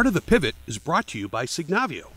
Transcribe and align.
Art 0.00 0.06
of 0.06 0.14
the 0.14 0.22
Pivot 0.22 0.54
is 0.66 0.78
brought 0.78 1.08
to 1.08 1.18
you 1.18 1.28
by 1.28 1.44
Signavio. 1.44 2.12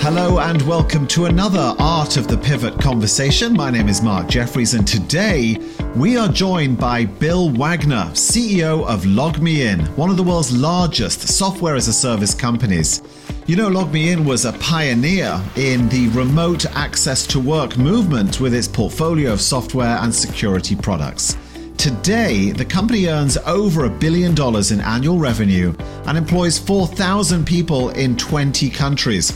Hello 0.00 0.38
and 0.38 0.62
welcome 0.62 1.08
to 1.08 1.24
another 1.24 1.74
Art 1.80 2.16
of 2.16 2.28
the 2.28 2.38
Pivot 2.38 2.80
conversation. 2.80 3.52
My 3.52 3.68
name 3.68 3.88
is 3.88 4.00
Mark 4.00 4.28
Jeffries, 4.28 4.74
and 4.74 4.86
today 4.86 5.56
we 5.96 6.16
are 6.16 6.28
joined 6.28 6.78
by 6.78 7.04
Bill 7.04 7.50
Wagner, 7.50 8.04
CEO 8.12 8.86
of 8.86 9.02
LogMeIn, 9.02 9.88
one 9.96 10.08
of 10.08 10.16
the 10.16 10.22
world's 10.22 10.56
largest 10.56 11.26
software 11.26 11.74
as 11.74 11.88
a 11.88 11.92
service 11.92 12.32
companies. 12.32 13.02
You 13.46 13.56
know, 13.56 13.70
LogMeIn 13.70 14.24
was 14.24 14.44
a 14.44 14.52
pioneer 14.52 15.42
in 15.56 15.88
the 15.88 16.06
remote 16.10 16.64
access 16.76 17.26
to 17.26 17.40
work 17.40 17.76
movement 17.76 18.38
with 18.38 18.54
its 18.54 18.68
portfolio 18.68 19.32
of 19.32 19.40
software 19.40 19.96
and 19.96 20.14
security 20.14 20.76
products. 20.76 21.36
Today, 21.86 22.50
the 22.50 22.64
company 22.64 23.06
earns 23.06 23.36
over 23.46 23.84
a 23.84 23.88
billion 23.88 24.34
dollars 24.34 24.72
in 24.72 24.80
annual 24.80 25.18
revenue 25.18 25.72
and 26.06 26.18
employs 26.18 26.58
4,000 26.58 27.46
people 27.46 27.90
in 27.90 28.16
20 28.16 28.68
countries. 28.70 29.30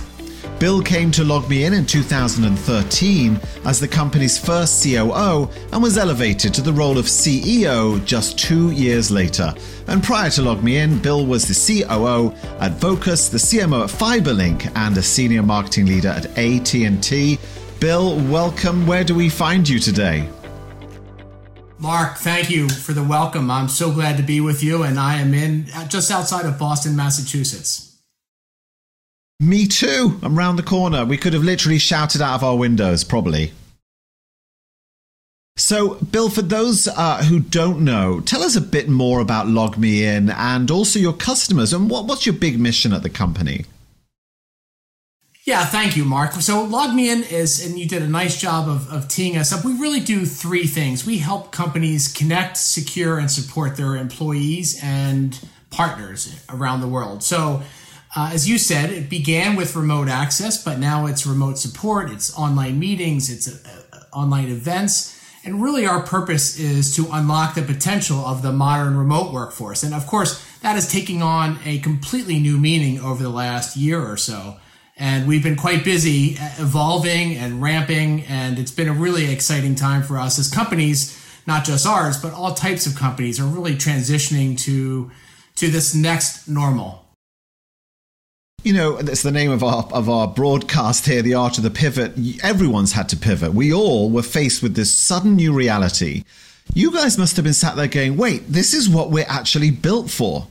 Bill 0.59 0.82
came 0.82 1.12
to 1.12 1.23
LogMeIn 1.23 1.68
in 1.68 1.74
in 1.74 1.86
2013 1.86 3.38
as 3.64 3.78
the 3.78 3.86
company's 3.86 4.36
first 4.36 4.82
COO 4.82 5.48
and 5.73 5.80
was 5.80 5.96
elevated 5.96 6.52
to 6.54 6.60
the 6.60 6.73
role 6.73 6.98
of 6.98 7.04
CEO 7.04 8.04
just 8.04 8.36
two 8.36 8.73
years 8.73 9.12
later. 9.12 9.54
And 9.87 10.02
prior 10.02 10.30
to 10.30 10.40
LogMeIn, 10.40 11.01
Bill 11.04 11.24
was 11.24 11.46
the 11.46 11.84
COO 11.84 12.34
at 12.59 12.73
Vocus, 12.80 13.28
the 13.28 13.38
CMO 13.38 13.84
at 13.84 13.90
FiberLink, 13.90 14.73
and 14.74 14.98
a 14.98 15.02
senior 15.02 15.45
marketing 15.45 15.87
leader 15.87 16.09
at 16.09 16.26
AT&T. 16.37 17.38
Bill, 17.78 18.16
welcome. 18.28 18.88
Where 18.88 19.04
do 19.04 19.15
we 19.15 19.28
find 19.28 19.68
you 19.68 19.78
today? 19.78 20.28
Mark, 21.80 22.18
thank 22.18 22.50
you 22.50 22.68
for 22.68 22.92
the 22.92 23.02
welcome. 23.02 23.50
I'm 23.50 23.68
so 23.68 23.90
glad 23.90 24.18
to 24.18 24.23
be 24.23 24.38
with 24.38 24.62
you, 24.62 24.82
and 24.82 25.00
I 25.00 25.16
am 25.16 25.32
in 25.32 25.64
just 25.88 26.10
outside 26.10 26.45
of 26.45 26.59
Boston, 26.59 26.95
Massachusetts. 26.95 27.96
Me 29.40 29.66
too. 29.66 30.20
I'm 30.22 30.37
round 30.37 30.59
the 30.59 30.62
corner. 30.62 31.06
We 31.06 31.16
could 31.16 31.32
have 31.32 31.42
literally 31.42 31.78
shouted 31.78 32.20
out 32.20 32.34
of 32.34 32.45
our 32.45 32.56
windows, 32.56 33.02
probably. 33.02 33.52
So, 35.56 35.95
Bill, 35.95 36.28
for 36.28 36.42
those 36.42 36.87
uh, 36.87 37.24
who 37.24 37.40
don't 37.40 37.82
know, 37.82 38.20
tell 38.20 38.42
us 38.42 38.56
a 38.56 38.60
bit 38.60 38.90
more 38.90 39.20
about 39.20 39.46
LogMeIn 39.46 40.34
and 40.34 40.70
also 40.70 40.98
your 40.98 41.15
customers 41.15 41.72
and 41.72 41.88
what, 41.88 42.04
what's 42.04 42.26
your 42.26 42.34
big 42.34 42.60
mission 42.60 42.92
at 42.92 43.02
the 43.02 43.09
company? 43.09 43.65
Yeah, 45.51 45.65
thank 45.65 45.96
you, 45.96 46.04
Mark. 46.04 46.30
So 46.34 46.65
LogMeIn 46.65 47.29
is, 47.32 47.66
and 47.66 47.76
you 47.76 47.88
did 47.88 48.02
a 48.02 48.06
nice 48.06 48.40
job 48.40 48.68
of, 48.68 48.88
of 48.88 49.09
teeing 49.09 49.37
us 49.37 49.52
up. 49.52 49.65
We 49.65 49.73
really 49.73 49.98
do 49.98 50.24
three 50.24 50.68
things. 50.68 51.04
We 51.04 51.18
help 51.18 51.51
companies 51.51 52.06
connect, 52.06 52.56
secure, 52.56 53.18
and 53.18 53.29
support 53.29 53.76
their 53.76 53.96
employees 53.96 54.78
and 54.80 55.37
partners 55.71 56.40
around 56.51 56.82
the 56.82 56.87
world. 56.87 57.24
So, 57.24 57.62
uh, 58.15 58.30
as 58.32 58.48
you 58.48 58.59
said, 58.59 58.90
it 58.90 59.10
began 59.10 59.56
with 59.56 59.74
remote 59.74 60.06
access, 60.06 60.62
but 60.62 60.78
now 60.78 61.06
it's 61.06 61.26
remote 61.26 61.59
support, 61.59 62.12
it's 62.12 62.32
online 62.38 62.78
meetings, 62.78 63.28
it's 63.28 63.48
uh, 63.48 63.82
uh 63.93 64.16
online 64.16 64.50
events. 64.50 65.21
And 65.44 65.60
really, 65.60 65.84
our 65.84 66.00
purpose 66.00 66.60
is 66.60 66.94
to 66.94 67.09
unlock 67.10 67.56
the 67.56 67.62
potential 67.62 68.19
of 68.19 68.43
the 68.43 68.53
modern 68.53 68.97
remote 68.97 69.32
workforce. 69.32 69.82
And 69.82 69.94
of 69.94 70.06
course, 70.06 70.41
that 70.60 70.76
is 70.76 70.88
taking 70.88 71.22
on 71.22 71.59
a 71.65 71.81
completely 71.81 72.38
new 72.38 72.56
meaning 72.56 73.00
over 73.00 73.21
the 73.21 73.31
last 73.31 73.76
year 73.76 74.00
or 74.00 74.16
so. 74.16 74.59
And 75.00 75.26
we've 75.26 75.43
been 75.43 75.56
quite 75.56 75.82
busy 75.82 76.37
uh, 76.38 76.50
evolving 76.59 77.34
and 77.34 77.62
ramping, 77.62 78.22
and 78.25 78.59
it's 78.59 78.71
been 78.71 78.87
a 78.87 78.93
really 78.93 79.33
exciting 79.33 79.75
time 79.75 80.03
for 80.03 80.19
us 80.19 80.38
as 80.38 80.49
companies, 80.50 81.19
not 81.47 81.65
just 81.65 81.87
ours, 81.87 82.19
but 82.21 82.34
all 82.34 82.53
types 82.53 82.84
of 82.87 82.94
companies 82.94 83.41
are 83.41 83.47
really 83.47 83.75
transitioning 83.75 84.59
to 84.61 85.11
to 85.56 85.69
this 85.69 85.94
next 85.94 86.49
normal. 86.49 87.06
You 88.62 88.75
know, 88.75 89.00
that's 89.00 89.22
the 89.22 89.33
name 89.33 89.50
of 89.50 89.65
our 89.65 89.84
of 89.91 90.11
our 90.11 90.28
broadcast 90.28 91.06
here, 91.06 91.22
the 91.22 91.32
art 91.32 91.56
of 91.56 91.65
the 91.65 91.71
pivot. 91.71 92.12
Everyone's 92.43 92.93
had 92.93 93.09
to 93.09 93.17
pivot. 93.17 93.55
We 93.55 93.72
all 93.72 94.11
were 94.11 94.22
faced 94.22 94.62
with 94.62 94.75
this 94.75 94.94
sudden 94.94 95.34
new 95.37 95.55
reality. 95.55 96.25
You 96.75 96.93
guys 96.93 97.17
must 97.17 97.37
have 97.37 97.44
been 97.44 97.55
sat 97.55 97.75
there 97.75 97.88
going, 97.88 98.19
"Wait, 98.19 98.53
this 98.53 98.75
is 98.75 98.87
what 98.87 99.11
we're 99.11 99.25
actually 99.28 99.71
built 99.71 100.11
for." 100.11 100.49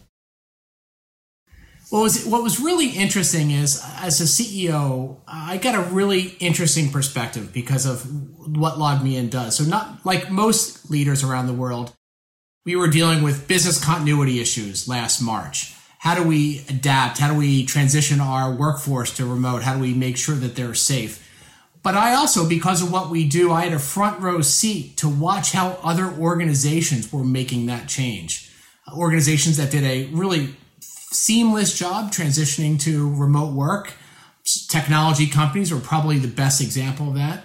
What 1.90 2.02
was 2.02 2.24
what 2.26 2.44
was 2.44 2.60
really 2.60 2.90
interesting 2.90 3.50
is 3.50 3.84
as 3.98 4.22
a 4.22 4.26
CEO, 4.26 5.18
I 5.28 5.58
got 5.58 5.74
a 5.74 5.90
really 5.90 6.36
interesting 6.40 6.92
perspective 6.92 7.52
because 7.52 7.88
of 7.88 8.06
what 8.48 8.76
LogMeIn 8.76 9.32
does. 9.32 9.58
So 9.58 9.64
not 9.64 10.06
like 10.06 10.30
most 10.30 10.92
leaders 10.92 11.24
around 11.24 11.48
the 11.48 11.54
world, 11.54 11.94
we 12.64 12.76
were 12.76 12.90
dealing 12.90 13.24
with 13.24 13.48
business 13.48 13.84
continuity 13.84 14.40
issues 14.40 14.88
last 14.88 15.20
March. 15.20 15.74
How 15.98 16.14
do 16.14 16.24
we 16.24 16.64
adapt? 16.70 17.18
How 17.18 17.34
do 17.34 17.38
we 17.38 17.66
transition 17.66 18.22
our 18.22 18.54
workforce 18.54 19.16
to 19.18 19.26
remote? 19.26 19.64
How 19.64 19.74
do 19.74 19.82
we 19.82 19.94
make 19.96 20.16
sure 20.16 20.36
that 20.36 20.56
they're 20.56 20.76
safe? 20.76 21.26
But 21.82 21.96
I 21.96 22.14
also, 22.14 22.48
because 22.48 22.84
of 22.84 22.92
what 22.92 23.10
we 23.10 23.28
do, 23.28 23.52
I 23.52 23.64
had 23.64 23.74
a 23.74 23.80
front 23.80 24.20
row 24.20 24.42
seat 24.42 24.96
to 24.98 25.10
watch 25.10 25.54
how 25.54 25.80
other 25.82 26.06
organizations 26.06 27.12
were 27.12 27.24
making 27.24 27.66
that 27.66 27.88
change. 27.88 28.52
Organizations 28.94 29.58
that 29.58 29.72
did 29.72 29.84
a 29.84 30.06
really 30.14 30.56
seamless 31.12 31.78
job 31.78 32.12
transitioning 32.12 32.80
to 32.82 33.14
remote 33.16 33.54
work. 33.54 33.94
Technology 34.68 35.28
companies 35.28 35.74
were 35.74 35.80
probably 35.80 36.18
the 36.18 36.28
best 36.28 36.62
example 36.62 37.10
of 37.10 37.16
that. 37.16 37.44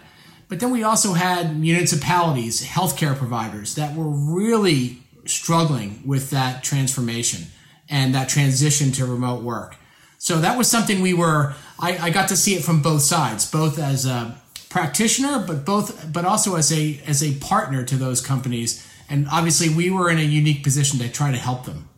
But 0.48 0.60
then 0.60 0.70
we 0.70 0.82
also 0.82 1.14
had 1.14 1.58
municipalities, 1.58 2.64
healthcare 2.64 3.16
providers 3.16 3.74
that 3.76 3.96
were 3.96 4.08
really 4.08 4.98
struggling 5.26 6.02
with 6.04 6.30
that 6.30 6.62
transformation 6.62 7.46
and 7.88 8.14
that 8.14 8.28
transition 8.28 8.92
to 8.92 9.06
remote 9.06 9.42
work. 9.42 9.76
So 10.18 10.40
that 10.40 10.56
was 10.56 10.70
something 10.70 11.00
we 11.00 11.14
were, 11.14 11.54
I, 11.78 11.98
I 11.98 12.10
got 12.10 12.28
to 12.28 12.36
see 12.36 12.54
it 12.54 12.64
from 12.64 12.82
both 12.82 13.02
sides, 13.02 13.50
both 13.50 13.78
as 13.78 14.06
a 14.06 14.38
practitioner, 14.68 15.44
but 15.46 15.64
both, 15.64 16.12
but 16.12 16.24
also 16.24 16.56
as 16.56 16.72
a, 16.72 17.00
as 17.06 17.22
a 17.22 17.34
partner 17.40 17.84
to 17.84 17.96
those 17.96 18.20
companies. 18.20 18.86
And 19.08 19.26
obviously 19.30 19.74
we 19.74 19.90
were 19.90 20.10
in 20.10 20.18
a 20.18 20.22
unique 20.22 20.62
position 20.62 20.98
to 21.00 21.10
try 21.10 21.30
to 21.30 21.36
help 21.36 21.64
them. 21.64 21.88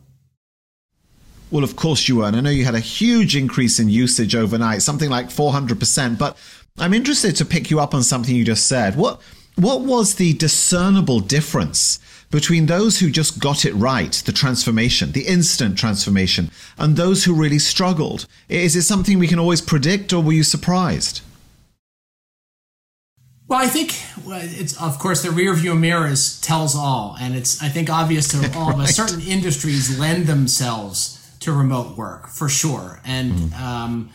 Well, 1.49 1.63
of 1.63 1.75
course 1.75 2.07
you 2.07 2.17
were. 2.17 2.25
And 2.25 2.35
I 2.35 2.41
know 2.41 2.49
you 2.49 2.65
had 2.65 2.75
a 2.75 2.79
huge 2.79 3.35
increase 3.35 3.79
in 3.79 3.89
usage 3.89 4.35
overnight, 4.35 4.81
something 4.81 5.09
like 5.09 5.27
400%. 5.27 6.17
But 6.17 6.37
I'm 6.77 6.93
interested 6.93 7.35
to 7.37 7.45
pick 7.45 7.71
you 7.71 7.79
up 7.79 7.93
on 7.93 8.03
something 8.03 8.35
you 8.35 8.43
just 8.43 8.67
said. 8.67 8.95
What, 8.95 9.21
what 9.55 9.81
was 9.81 10.15
the 10.15 10.33
discernible 10.33 11.19
difference 11.19 11.99
between 12.29 12.65
those 12.65 12.99
who 12.99 13.09
just 13.09 13.39
got 13.39 13.65
it 13.65 13.73
right, 13.73 14.11
the 14.25 14.33
transformation, 14.33 15.13
the 15.13 15.25
instant 15.25 15.77
transformation, 15.77 16.51
and 16.77 16.95
those 16.95 17.23
who 17.23 17.33
really 17.33 17.59
struggled? 17.59 18.27
Is 18.49 18.75
it 18.75 18.83
something 18.83 19.17
we 19.17 19.27
can 19.27 19.39
always 19.39 19.61
predict, 19.61 20.11
or 20.11 20.21
were 20.21 20.33
you 20.33 20.43
surprised? 20.43 21.21
Well, 23.47 23.59
I 23.59 23.67
think 23.67 23.95
it's 24.27 24.79
of 24.81 24.99
course 24.99 25.23
the 25.23 25.31
rear 25.31 25.53
view 25.53 25.73
mirrors 25.73 26.39
tells 26.41 26.75
all, 26.75 27.15
and 27.19 27.33
it's 27.33 27.63
I 27.63 27.69
think 27.69 27.89
obvious 27.89 28.27
to 28.29 28.51
all 28.57 28.71
of 28.73 28.79
us. 28.81 28.95
Certain 28.95 29.21
industries 29.21 29.97
lend 29.97 30.27
themselves 30.27 31.17
to 31.41 31.51
remote 31.51 31.97
work 31.97 32.27
for 32.27 32.49
sure. 32.49 32.99
And 33.05 33.31
mm. 33.31 33.59
um, 33.59 34.09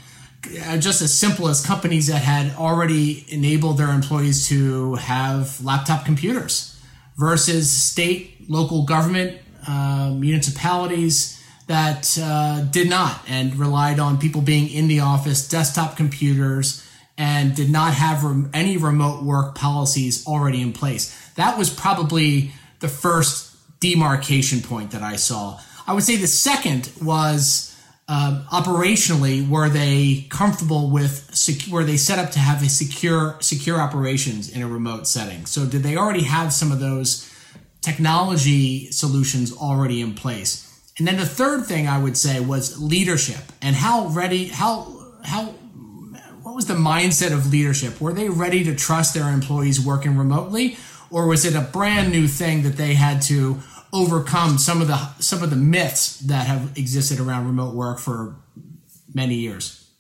just 0.79 1.03
as 1.03 1.17
simple 1.17 1.49
as 1.49 1.65
companies 1.65 2.09
that 2.09 2.23
had 2.23 2.55
already 2.57 3.25
enabled 3.29 3.79
their 3.79 3.91
employees 3.91 4.49
to 4.49 4.97
have 4.97 5.63
laptop 5.65 6.05
computers 6.05 6.81
versus 7.17 7.71
state, 7.71 8.49
local 8.49 8.85
government, 8.85 9.39
uh, 9.67 10.11
municipalities 10.15 11.39
that 11.69 12.19
uh, 12.21 12.63
did 12.71 12.89
not 12.89 13.21
and 13.29 13.57
relied 13.57 14.01
on 14.01 14.19
people 14.19 14.41
being 14.41 14.69
in 14.69 14.89
the 14.89 15.01
office, 15.01 15.49
desktop 15.49 15.97
computers, 15.97 16.87
and 17.17 17.55
did 17.55 17.71
not 17.71 17.95
have 17.95 18.25
rem- 18.25 18.51
any 18.53 18.77
remote 18.77 19.23
work 19.23 19.55
policies 19.55 20.27
already 20.27 20.61
in 20.61 20.73
place. 20.73 21.17
That 21.37 21.57
was 21.57 21.71
probably 21.71 22.53
the 22.81 22.89
first 22.89 23.55
demarcation 23.81 24.61
point 24.61 24.91
that 24.91 25.03
I 25.03 25.17
saw. 25.17 25.61
I 25.93 25.95
would 25.95 26.05
say 26.05 26.17
the 26.17 26.27
second 26.27 26.91
was 27.03 27.77
um, 28.09 28.45
operationally 28.51 29.47
were 29.47 29.69
they 29.69 30.27
comfortable 30.31 30.89
with 30.89 31.29
sec- 31.35 31.71
were 31.71 31.85
they 31.85 31.99
set 31.99 32.19
up 32.19 32.31
to 32.31 32.39
have 32.39 32.63
a 32.63 32.71
secure 32.71 33.37
secure 33.41 33.79
operations 33.79 34.49
in 34.49 34.63
a 34.63 34.67
remote 34.67 35.07
setting? 35.07 35.45
So 35.45 35.67
did 35.67 35.83
they 35.83 35.99
already 35.99 36.23
have 36.23 36.51
some 36.51 36.73
of 36.73 36.81
those 36.81 37.31
technology 37.83 38.91
solutions 38.91 39.55
already 39.55 40.01
in 40.01 40.15
place? 40.15 40.67
And 40.99 41.07
then 41.07 41.19
the 41.19 41.27
third 41.27 41.67
thing 41.67 41.87
i 41.87 41.99
would 41.99 42.17
say 42.17 42.41
was 42.41 42.81
leadership 42.81 43.53
and 43.61 43.77
how 43.77 44.07
ready 44.07 44.47
how 44.47 44.97
how 45.25 45.45
what 46.43 46.55
was 46.55 46.65
the 46.65 46.75
mindset 46.75 47.35
of 47.35 47.53
leadership? 47.53 48.01
Were 48.01 48.15
they 48.15 48.31
ready 48.31 48.65
to 48.65 48.75
trust 48.75 49.13
their 49.13 49.29
employees 49.29 49.79
working 49.79 50.17
remotely 50.17 50.79
or 51.11 51.27
was 51.27 51.45
it 51.45 51.55
a 51.55 51.61
brand 51.61 52.11
new 52.11 52.27
thing 52.27 52.63
that 52.63 52.79
they 52.79 52.95
had 52.95 53.21
to 53.23 53.61
overcome 53.93 54.59
some 54.59 54.81
of 54.81 54.89
the 54.89 54.97
some 55.19 55.43
of 55.43 55.51
the 55.51 55.57
myths 55.57 56.19
that 56.21 56.47
have 56.47 56.77
existed 56.77 57.21
around 57.21 57.47
remote 57.47 57.75
work 57.75 57.99
for 57.99 58.37
many 59.15 59.35
years. 59.35 59.91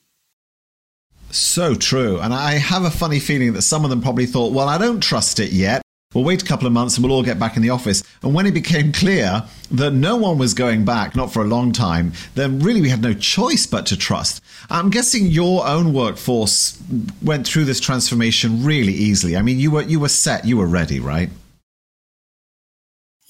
So 1.30 1.74
true. 1.74 2.18
And 2.20 2.34
I 2.34 2.52
have 2.52 2.84
a 2.84 2.90
funny 2.90 3.18
feeling 3.18 3.54
that 3.54 3.62
some 3.62 3.84
of 3.84 3.90
them 3.90 4.02
probably 4.02 4.26
thought, 4.26 4.52
well, 4.52 4.68
I 4.68 4.76
don't 4.78 5.00
trust 5.02 5.40
it 5.40 5.52
yet. 5.52 5.82
we'll 6.14 6.24
wait 6.24 6.42
a 6.42 6.46
couple 6.46 6.66
of 6.66 6.72
months 6.72 6.96
and 6.96 7.04
we'll 7.04 7.14
all 7.14 7.22
get 7.22 7.38
back 7.38 7.56
in 7.56 7.62
the 7.62 7.70
office. 7.70 8.02
And 8.22 8.34
when 8.34 8.46
it 8.46 8.52
became 8.52 8.92
clear 8.92 9.44
that 9.70 9.92
no 9.92 10.16
one 10.16 10.38
was 10.38 10.54
going 10.54 10.84
back, 10.84 11.16
not 11.16 11.32
for 11.32 11.42
a 11.42 11.46
long 11.46 11.72
time, 11.72 12.12
then 12.34 12.58
really 12.58 12.82
we 12.82 12.90
had 12.90 13.02
no 13.02 13.14
choice 13.14 13.66
but 13.66 13.86
to 13.86 13.96
trust. 13.96 14.42
I'm 14.70 14.90
guessing 14.90 15.26
your 15.26 15.66
own 15.66 15.92
workforce 15.92 16.80
went 17.22 17.46
through 17.46 17.64
this 17.64 17.80
transformation 17.80 18.62
really 18.62 18.92
easily. 18.92 19.36
I 19.36 19.42
mean, 19.42 19.58
you 19.58 19.70
were 19.70 19.82
you 19.82 20.00
were 20.00 20.08
set, 20.08 20.44
you 20.44 20.56
were 20.58 20.66
ready, 20.66 21.00
right? 21.00 21.30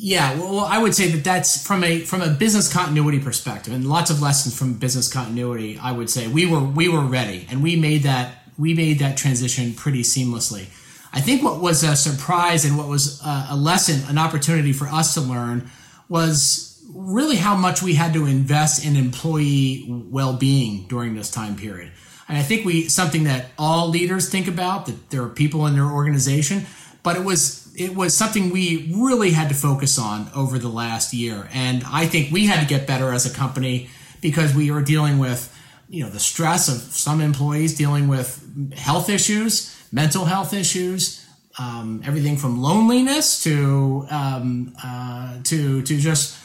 Yeah, 0.05 0.35
well, 0.35 0.65
I 0.65 0.79
would 0.79 0.97
say 0.97 1.13
that 1.13 1.23
that's 1.23 1.65
from 1.65 1.85
a 1.85 2.01
from 2.01 2.23
a 2.23 2.29
business 2.29 2.73
continuity 2.73 3.21
perspective, 3.21 3.73
and 3.73 3.89
lots 3.89 4.11
of 4.11 4.21
lessons 4.21 4.59
from 4.59 4.75
business 4.75 5.07
continuity. 5.07 5.79
I 5.81 5.93
would 5.93 6.11
say 6.11 6.27
we 6.27 6.45
were 6.45 6.59
we 6.59 6.89
were 6.89 7.03
ready, 7.03 7.47
and 7.49 7.63
we 7.63 7.77
made 7.77 8.03
that 8.03 8.49
we 8.59 8.75
made 8.75 8.99
that 8.99 9.17
transition 9.17 9.75
pretty 9.75 10.03
seamlessly. 10.03 10.67
I 11.13 11.21
think 11.21 11.45
what 11.45 11.61
was 11.61 11.85
a 11.85 11.95
surprise 11.95 12.65
and 12.65 12.77
what 12.77 12.89
was 12.89 13.23
a 13.25 13.55
lesson, 13.55 14.03
an 14.11 14.19
opportunity 14.19 14.73
for 14.73 14.89
us 14.89 15.15
to 15.15 15.21
learn, 15.21 15.71
was 16.09 16.83
really 16.93 17.37
how 17.37 17.55
much 17.55 17.81
we 17.81 17.95
had 17.95 18.13
to 18.15 18.27
invest 18.27 18.85
in 18.85 18.97
employee 18.97 19.87
well-being 19.89 20.89
during 20.89 21.15
this 21.15 21.31
time 21.31 21.55
period. 21.55 21.93
And 22.29 22.37
I 22.37 22.43
think 22.43 22.67
we 22.67 22.89
something 22.89 23.23
that 23.25 23.53
all 23.57 23.89
leaders 23.89 24.29
think 24.29 24.49
about 24.49 24.87
that 24.87 25.11
there 25.11 25.23
are 25.23 25.29
people 25.29 25.65
in 25.69 25.75
their 25.75 25.89
organization, 25.89 26.67
but 27.05 27.15
it 27.15 27.25
was 27.25 27.62
it 27.77 27.95
was 27.95 28.17
something 28.17 28.51
we 28.51 28.93
really 28.95 29.31
had 29.31 29.49
to 29.49 29.55
focus 29.55 29.99
on 29.99 30.31
over 30.35 30.59
the 30.59 30.69
last 30.69 31.13
year. 31.13 31.49
And 31.53 31.83
I 31.87 32.07
think 32.07 32.33
we 32.33 32.47
had 32.47 32.61
to 32.61 32.67
get 32.67 32.87
better 32.87 33.13
as 33.13 33.27
a 33.27 33.35
company 33.35 33.89
because 34.21 34.55
we 34.55 34.71
were 34.71 34.83
dealing 34.83 35.19
with, 35.19 35.55
you 35.89 36.05
know, 36.05 36.11
the 36.11 36.21
stress 36.21 36.69
of 36.69 36.95
some 36.95 37.21
employees 37.21 37.75
dealing 37.75 38.09
with 38.09 38.75
health 38.77 39.09
issues, 39.09 39.77
mental 39.91 40.25
health 40.25 40.53
issues, 40.53 41.27
um, 41.59 42.03
everything 42.05 42.37
from 42.37 42.63
loneliness 42.63 43.43
to 43.45 44.07
um, 44.11 44.75
uh, 44.83 45.39
to 45.45 45.83
to 45.83 45.99
just 45.99 46.39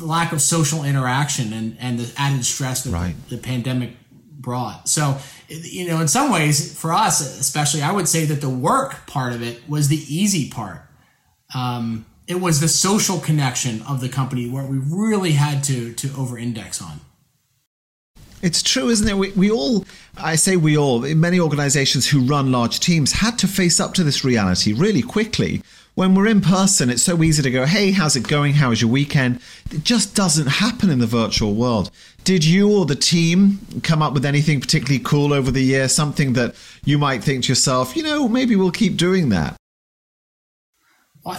lack 0.00 0.32
of 0.32 0.40
social 0.40 0.84
interaction 0.84 1.52
and, 1.52 1.76
and 1.80 1.98
the 1.98 2.12
added 2.16 2.44
stress 2.44 2.84
that 2.84 2.92
right. 2.92 3.14
the, 3.28 3.36
the 3.36 3.42
pandemic 3.42 3.90
brought. 4.38 4.88
So, 4.88 5.18
you 5.48 5.86
know, 5.88 6.00
in 6.00 6.08
some 6.08 6.30
ways, 6.30 6.78
for 6.78 6.92
us 6.92 7.20
especially, 7.40 7.82
I 7.82 7.92
would 7.92 8.08
say 8.08 8.24
that 8.26 8.40
the 8.40 8.48
work 8.48 9.06
part 9.06 9.32
of 9.32 9.42
it 9.42 9.68
was 9.68 9.88
the 9.88 9.96
easy 9.96 10.50
part. 10.50 10.82
Um, 11.54 12.06
it 12.26 12.40
was 12.40 12.60
the 12.60 12.68
social 12.68 13.18
connection 13.18 13.82
of 13.82 14.00
the 14.00 14.08
company 14.08 14.48
where 14.48 14.64
we 14.64 14.78
really 14.78 15.32
had 15.32 15.64
to 15.64 15.92
to 15.94 16.14
over 16.16 16.38
index 16.38 16.82
on. 16.82 17.00
It's 18.40 18.62
true, 18.62 18.88
isn't 18.88 19.08
it? 19.08 19.16
We, 19.16 19.30
we 19.32 19.50
all, 19.50 19.84
I 20.16 20.36
say 20.36 20.56
we 20.56 20.78
all, 20.78 21.00
many 21.00 21.40
organizations 21.40 22.08
who 22.08 22.20
run 22.20 22.52
large 22.52 22.78
teams 22.80 23.12
had 23.12 23.38
to 23.38 23.48
face 23.48 23.80
up 23.80 23.94
to 23.94 24.04
this 24.04 24.24
reality 24.24 24.72
really 24.72 25.02
quickly 25.02 25.62
when 25.98 26.14
we're 26.14 26.28
in 26.28 26.40
person, 26.40 26.90
it's 26.90 27.02
so 27.02 27.20
easy 27.24 27.42
to 27.42 27.50
go, 27.50 27.66
hey, 27.66 27.90
how's 27.90 28.14
it 28.14 28.28
going? 28.28 28.54
How 28.54 28.68
was 28.68 28.80
your 28.80 28.88
weekend? 28.88 29.40
It 29.72 29.82
just 29.82 30.14
doesn't 30.14 30.46
happen 30.46 30.90
in 30.90 31.00
the 31.00 31.08
virtual 31.08 31.54
world. 31.54 31.90
Did 32.22 32.44
you 32.44 32.70
or 32.70 32.86
the 32.86 32.94
team 32.94 33.58
come 33.82 34.00
up 34.00 34.14
with 34.14 34.24
anything 34.24 34.60
particularly 34.60 35.00
cool 35.00 35.32
over 35.32 35.50
the 35.50 35.60
year? 35.60 35.88
Something 35.88 36.34
that 36.34 36.54
you 36.84 36.98
might 36.98 37.24
think 37.24 37.42
to 37.42 37.48
yourself, 37.48 37.96
you 37.96 38.04
know, 38.04 38.28
maybe 38.28 38.54
we'll 38.54 38.70
keep 38.70 38.96
doing 38.96 39.30
that? 39.30 39.57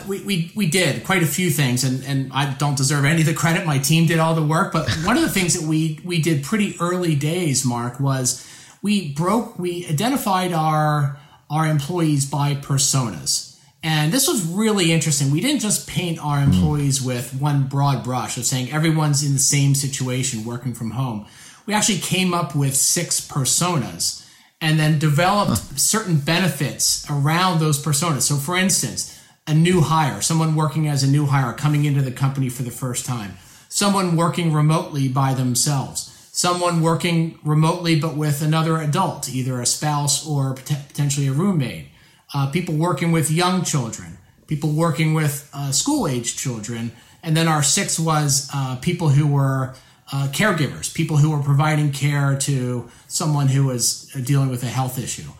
We, 0.08 0.22
we, 0.22 0.52
we 0.56 0.68
did 0.68 1.04
quite 1.04 1.24
a 1.24 1.28
few 1.28 1.50
things, 1.50 1.84
and, 1.84 2.04
and 2.06 2.32
I 2.34 2.54
don't 2.54 2.78
deserve 2.78 3.06
any 3.06 3.22
of 3.22 3.28
the 3.28 3.34
credit. 3.34 3.66
My 3.66 3.80
team 3.80 4.06
did 4.06 4.20
all 4.20 4.36
the 4.36 4.44
work. 4.44 4.72
But 4.72 4.90
one 5.04 5.18
of 5.18 5.24
the 5.24 5.30
things 5.30 5.60
that 5.60 5.68
we, 5.68 6.00
we 6.04 6.22
did 6.22 6.44
pretty 6.44 6.76
early 6.80 7.16
days, 7.16 7.66
Mark, 7.66 8.00
was 8.00 8.46
we 8.82 9.14
broke, 9.14 9.58
we 9.58 9.88
identified 9.88 10.54
our, 10.54 11.18
our 11.50 11.68
employees 11.68 12.30
by 12.30 12.56
personas. 12.56 13.58
And 13.82 14.12
this 14.12 14.28
was 14.28 14.46
really 14.46 14.92
interesting. 14.92 15.32
We 15.32 15.42
didn't 15.42 15.62
just 15.62 15.88
paint 15.88 16.24
our 16.24 16.40
hmm. 16.40 16.52
employees 16.52 17.02
with 17.02 17.34
one 17.34 17.68
broad 17.68 18.04
brush 18.04 18.38
of 18.38 18.46
saying 18.46 18.72
everyone's 18.72 19.24
in 19.24 19.34
the 19.34 19.40
same 19.40 19.76
situation 19.76 20.46
working 20.46 20.74
from 20.74 20.92
home. 20.92 21.26
We 21.66 21.74
actually 21.74 22.00
came 22.00 22.34
up 22.34 22.56
with 22.56 22.76
six 22.76 23.26
personas 23.26 24.26
and 24.62 24.80
then 24.80 25.00
developed 25.00 25.80
certain 25.80 26.20
benefits 26.20 27.10
around 27.10 27.60
those 27.60 27.82
personas. 27.82 28.24
So, 28.24 28.36
for 28.36 28.58
instance, 28.58 29.19
a 29.50 29.54
new 29.54 29.81
hire, 29.81 30.22
someone 30.22 30.56
working 30.56 30.88
as 30.88 31.01
a 31.01 31.07
new 31.07 31.25
hire 31.25 31.54
coming 31.54 31.84
into 31.84 32.04
the 32.04 32.12
company 32.12 32.50
for 32.50 32.62
the 32.62 32.69
first 32.69 33.04
time, 33.04 33.36
someone 33.68 34.16
working 34.16 34.54
remotely 34.54 35.07
by 35.07 35.34
themselves, 35.34 36.30
someone 36.31 36.81
working 36.81 37.40
remotely 37.44 38.00
but 38.00 38.16
with 38.16 38.44
another 38.44 38.78
adult, 38.78 39.28
either 39.28 39.60
a 39.60 39.66
spouse 39.66 40.25
or 40.28 40.54
potentially 40.54 41.28
a 41.28 41.31
roommate. 41.31 41.88
Uh, 42.31 42.51
people 42.51 42.75
working 42.75 43.12
with 43.12 43.31
young 43.31 43.63
children, 43.63 44.19
people 44.46 44.72
working 44.72 45.16
with 45.16 45.50
uh, 45.52 45.72
school 45.72 46.07
age 46.07 46.38
children. 46.38 46.92
And 47.24 47.36
then 47.36 47.48
our 47.48 47.63
sixth 47.63 48.00
was 48.00 48.48
uh, 48.54 48.75
people 48.75 49.10
who 49.10 49.25
were 49.25 49.74
uh, 50.13 50.28
caregivers, 50.31 50.94
people 50.94 51.18
who 51.18 51.31
were 51.31 51.42
providing 51.42 51.92
care 51.92 52.38
to 52.38 52.88
someone 53.07 53.48
who 53.48 53.66
was 53.66 54.12
uh, 54.16 54.19
dealing 54.19 54.50
with 54.50 54.62
a 54.62 54.68
health 54.68 55.00
issue. 55.00 55.31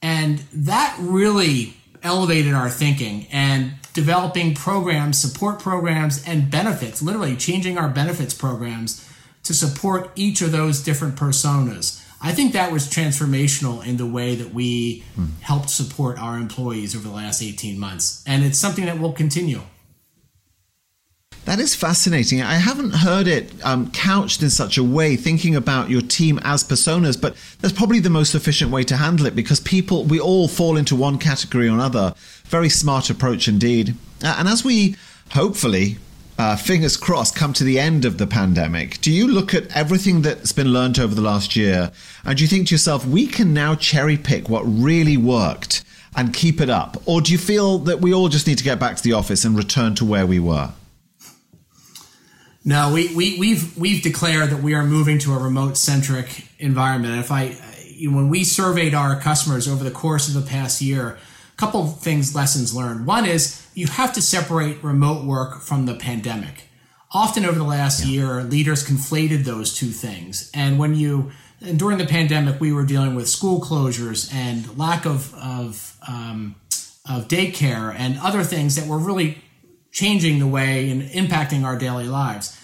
And 0.00 0.38
that 0.54 0.96
really 0.98 1.74
elevated 2.02 2.54
our 2.54 2.68
thinking 2.68 3.26
and 3.32 3.72
developing 3.92 4.54
programs, 4.54 5.20
support 5.20 5.58
programs, 5.58 6.26
and 6.26 6.50
benefits, 6.50 7.02
literally 7.02 7.36
changing 7.36 7.78
our 7.78 7.88
benefits 7.88 8.34
programs 8.34 9.06
to 9.42 9.54
support 9.54 10.10
each 10.14 10.42
of 10.42 10.52
those 10.52 10.82
different 10.82 11.16
personas. 11.16 12.04
I 12.22 12.32
think 12.32 12.52
that 12.52 12.70
was 12.70 12.86
transformational 12.86 13.84
in 13.84 13.96
the 13.96 14.06
way 14.06 14.34
that 14.34 14.52
we 14.52 15.04
hmm. 15.14 15.26
helped 15.40 15.70
support 15.70 16.18
our 16.18 16.36
employees 16.36 16.94
over 16.94 17.08
the 17.08 17.14
last 17.14 17.42
18 17.42 17.78
months. 17.78 18.22
And 18.26 18.44
it's 18.44 18.58
something 18.58 18.84
that 18.84 18.98
will 18.98 19.12
continue. 19.12 19.62
That 21.46 21.58
is 21.58 21.74
fascinating. 21.74 22.42
I 22.42 22.54
haven't 22.54 22.90
heard 22.90 23.26
it 23.26 23.52
um, 23.64 23.90
couched 23.90 24.42
in 24.42 24.50
such 24.50 24.76
a 24.76 24.84
way, 24.84 25.16
thinking 25.16 25.56
about 25.56 25.90
your 25.90 26.02
team 26.02 26.38
as 26.44 26.62
personas, 26.62 27.20
but 27.20 27.34
that's 27.60 27.72
probably 27.72 27.98
the 27.98 28.10
most 28.10 28.34
efficient 28.34 28.70
way 28.70 28.84
to 28.84 28.96
handle 28.96 29.26
it 29.26 29.34
because 29.34 29.58
people, 29.58 30.04
we 30.04 30.20
all 30.20 30.48
fall 30.48 30.76
into 30.76 30.94
one 30.94 31.18
category 31.18 31.66
or 31.66 31.72
another. 31.72 32.14
Very 32.44 32.68
smart 32.68 33.10
approach 33.10 33.48
indeed. 33.48 33.94
Uh, 34.22 34.36
and 34.38 34.48
as 34.48 34.64
we 34.64 34.96
hopefully 35.30 35.96
uh, 36.38 36.56
fingers 36.56 36.96
crossed, 36.96 37.34
come 37.34 37.52
to 37.54 37.64
the 37.64 37.80
end 37.80 38.04
of 38.04 38.18
the 38.18 38.26
pandemic, 38.26 39.00
do 39.00 39.10
you 39.10 39.26
look 39.26 39.54
at 39.54 39.74
everything 39.74 40.22
that's 40.22 40.52
been 40.52 40.72
learned 40.72 40.98
over 40.98 41.14
the 41.14 41.22
last 41.22 41.56
year 41.56 41.90
and 42.24 42.36
do 42.36 42.44
you 42.44 42.48
think 42.48 42.68
to 42.68 42.74
yourself, 42.74 43.06
we 43.06 43.26
can 43.26 43.54
now 43.54 43.74
cherry 43.74 44.18
pick 44.18 44.48
what 44.48 44.62
really 44.62 45.16
worked 45.16 45.84
and 46.14 46.34
keep 46.34 46.60
it 46.60 46.68
up? 46.68 47.02
Or 47.06 47.20
do 47.20 47.32
you 47.32 47.38
feel 47.38 47.78
that 47.78 48.00
we 48.00 48.12
all 48.12 48.28
just 48.28 48.46
need 48.46 48.58
to 48.58 48.64
get 48.64 48.78
back 48.78 48.96
to 48.96 49.02
the 49.02 49.14
office 49.14 49.44
and 49.44 49.56
return 49.56 49.94
to 49.96 50.04
where 50.04 50.26
we 50.26 50.38
were? 50.38 50.72
No, 52.64 52.92
we, 52.92 53.14
we, 53.14 53.38
we've, 53.38 53.76
we've 53.76 54.02
declared 54.02 54.50
that 54.50 54.62
we 54.62 54.74
are 54.74 54.84
moving 54.84 55.18
to 55.20 55.32
a 55.32 55.38
remote 55.38 55.76
centric 55.78 56.46
environment. 56.58 57.14
And 57.14 57.20
if 57.24 57.32
I, 57.32 57.56
when 58.02 58.28
we 58.28 58.44
surveyed 58.44 58.94
our 58.94 59.18
customers 59.18 59.66
over 59.66 59.82
the 59.82 59.90
course 59.90 60.28
of 60.28 60.34
the 60.34 60.48
past 60.48 60.82
year, 60.82 61.18
a 61.52 61.56
couple 61.56 61.82
of 61.82 62.00
things, 62.00 62.34
lessons 62.34 62.74
learned. 62.74 63.06
One 63.06 63.24
is 63.24 63.66
you 63.74 63.86
have 63.86 64.12
to 64.12 64.22
separate 64.22 64.82
remote 64.84 65.24
work 65.24 65.62
from 65.62 65.86
the 65.86 65.94
pandemic. 65.94 66.68
Often 67.12 67.46
over 67.46 67.58
the 67.58 67.64
last 67.64 68.04
yeah. 68.04 68.10
year, 68.10 68.42
leaders 68.42 68.86
conflated 68.86 69.44
those 69.44 69.74
two 69.74 69.88
things. 69.88 70.50
And 70.54 70.78
when 70.78 70.94
you, 70.94 71.32
and 71.62 71.78
during 71.78 71.98
the 71.98 72.06
pandemic, 72.06 72.60
we 72.60 72.72
were 72.72 72.84
dealing 72.84 73.14
with 73.14 73.28
school 73.28 73.60
closures 73.60 74.32
and 74.34 74.78
lack 74.78 75.06
of, 75.06 75.34
of, 75.34 75.96
um, 76.06 76.56
of 77.08 77.26
daycare 77.26 77.94
and 77.96 78.18
other 78.18 78.44
things 78.44 78.76
that 78.76 78.86
were 78.86 78.98
really 78.98 79.38
changing 79.92 80.38
the 80.38 80.46
way 80.46 80.90
and 80.90 81.02
impacting 81.02 81.64
our 81.64 81.76
daily 81.76 82.06
lives. 82.06 82.56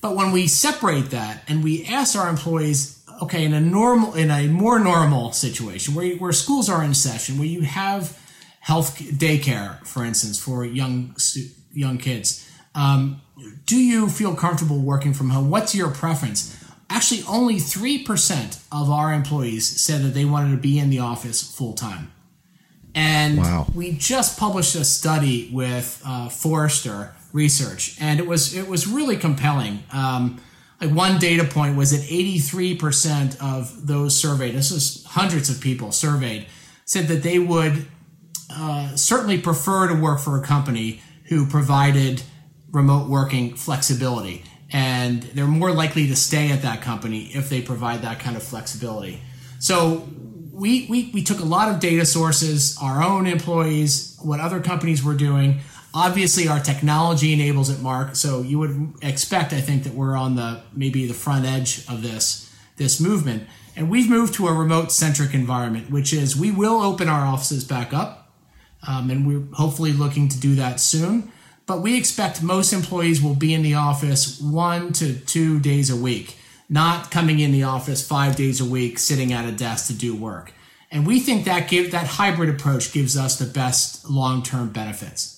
But 0.00 0.16
when 0.16 0.32
we 0.32 0.46
separate 0.46 1.10
that 1.10 1.42
and 1.48 1.64
we 1.64 1.86
ask 1.86 2.16
our 2.16 2.28
employees, 2.28 3.02
okay, 3.22 3.44
in 3.44 3.54
a 3.54 3.60
normal, 3.60 4.14
in 4.14 4.30
a 4.30 4.48
more 4.48 4.78
normal 4.78 5.32
situation 5.32 5.94
where, 5.94 6.14
where 6.16 6.32
schools 6.32 6.68
are 6.68 6.84
in 6.84 6.94
session, 6.94 7.38
where 7.38 7.48
you 7.48 7.62
have 7.62 8.18
health 8.60 8.98
daycare, 8.98 9.84
for 9.86 10.04
instance, 10.04 10.38
for 10.38 10.64
young 10.64 11.14
young 11.72 11.98
kids. 11.98 12.48
Um, 12.74 13.20
do 13.66 13.76
you 13.76 14.08
feel 14.08 14.34
comfortable 14.34 14.78
working 14.78 15.12
from 15.12 15.30
home? 15.30 15.50
What's 15.50 15.74
your 15.74 15.90
preference? 15.90 16.56
Actually, 16.90 17.22
only 17.28 17.56
3% 17.56 18.62
of 18.70 18.90
our 18.90 19.12
employees 19.12 19.66
said 19.80 20.02
that 20.02 20.14
they 20.14 20.24
wanted 20.24 20.52
to 20.52 20.56
be 20.56 20.78
in 20.78 20.90
the 20.90 20.98
office 20.98 21.42
full 21.42 21.72
time. 21.72 22.12
And 22.94 23.38
wow. 23.38 23.66
we 23.74 23.92
just 23.92 24.38
published 24.38 24.74
a 24.76 24.84
study 24.84 25.50
with 25.52 26.00
uh, 26.06 26.28
Forrester 26.28 27.14
Research, 27.32 27.96
and 28.00 28.20
it 28.20 28.26
was 28.26 28.54
it 28.54 28.68
was 28.68 28.86
really 28.86 29.16
compelling. 29.16 29.82
Um, 29.92 30.40
like 30.80 30.90
one 30.90 31.18
data 31.18 31.44
point 31.44 31.76
was 31.76 31.92
that 31.92 32.00
83% 32.08 33.40
of 33.40 33.86
those 33.86 34.18
surveyed, 34.18 34.54
this 34.54 34.70
is 34.70 35.04
hundreds 35.04 35.48
of 35.48 35.60
people 35.60 35.92
surveyed, 35.92 36.46
said 36.84 37.08
that 37.08 37.22
they 37.22 37.38
would 37.38 37.86
uh, 38.50 38.94
certainly 38.96 39.40
prefer 39.40 39.88
to 39.88 39.94
work 39.94 40.20
for 40.20 40.38
a 40.38 40.42
company 40.42 41.00
who 41.24 41.46
provided 41.46 42.22
remote 42.70 43.08
working 43.08 43.54
flexibility. 43.54 44.44
And 44.72 45.22
they're 45.22 45.46
more 45.46 45.72
likely 45.72 46.08
to 46.08 46.16
stay 46.16 46.50
at 46.50 46.62
that 46.62 46.82
company 46.82 47.30
if 47.34 47.48
they 47.48 47.62
provide 47.62 48.02
that 48.02 48.18
kind 48.18 48.36
of 48.36 48.42
flexibility. 48.42 49.22
So 49.60 50.08
we, 50.54 50.86
we, 50.88 51.10
we 51.12 51.22
took 51.22 51.40
a 51.40 51.44
lot 51.44 51.68
of 51.68 51.80
data 51.80 52.06
sources, 52.06 52.78
our 52.80 53.02
own 53.02 53.26
employees, 53.26 54.16
what 54.22 54.40
other 54.40 54.60
companies 54.60 55.02
were 55.02 55.14
doing. 55.14 55.60
Obviously, 55.92 56.48
our 56.48 56.60
technology 56.60 57.32
enables 57.32 57.70
it, 57.70 57.80
Mark. 57.80 58.16
So 58.16 58.42
you 58.42 58.58
would 58.58 58.94
expect, 59.02 59.52
I 59.52 59.60
think, 59.60 59.84
that 59.84 59.94
we're 59.94 60.16
on 60.16 60.36
the 60.36 60.62
maybe 60.72 61.06
the 61.06 61.14
front 61.14 61.44
edge 61.44 61.86
of 61.88 62.02
this 62.02 62.50
this 62.76 63.00
movement. 63.00 63.48
And 63.76 63.90
we've 63.90 64.08
moved 64.08 64.34
to 64.34 64.48
a 64.48 64.52
remote 64.52 64.90
centric 64.90 65.34
environment, 65.34 65.90
which 65.90 66.12
is 66.12 66.36
we 66.36 66.50
will 66.50 66.80
open 66.80 67.08
our 67.08 67.24
offices 67.26 67.64
back 67.64 67.92
up, 67.92 68.32
um, 68.86 69.10
and 69.10 69.26
we're 69.26 69.46
hopefully 69.54 69.92
looking 69.92 70.28
to 70.28 70.38
do 70.38 70.54
that 70.56 70.80
soon. 70.80 71.30
But 71.66 71.80
we 71.80 71.96
expect 71.96 72.42
most 72.42 72.72
employees 72.72 73.22
will 73.22 73.34
be 73.34 73.54
in 73.54 73.62
the 73.62 73.74
office 73.74 74.40
one 74.40 74.92
to 74.94 75.14
two 75.14 75.60
days 75.60 75.90
a 75.90 75.96
week 75.96 76.36
not 76.68 77.10
coming 77.10 77.40
in 77.40 77.52
the 77.52 77.62
office 77.62 78.06
five 78.06 78.36
days 78.36 78.60
a 78.60 78.64
week, 78.64 78.98
sitting 78.98 79.32
at 79.32 79.44
a 79.44 79.52
desk 79.52 79.86
to 79.88 79.92
do 79.92 80.14
work. 80.14 80.52
And 80.90 81.06
we 81.06 81.20
think 81.20 81.44
that 81.44 81.68
give 81.68 81.90
that 81.90 82.06
hybrid 82.06 82.48
approach 82.48 82.92
gives 82.92 83.16
us 83.16 83.38
the 83.38 83.46
best 83.46 84.08
long-term 84.08 84.70
benefits. 84.70 85.32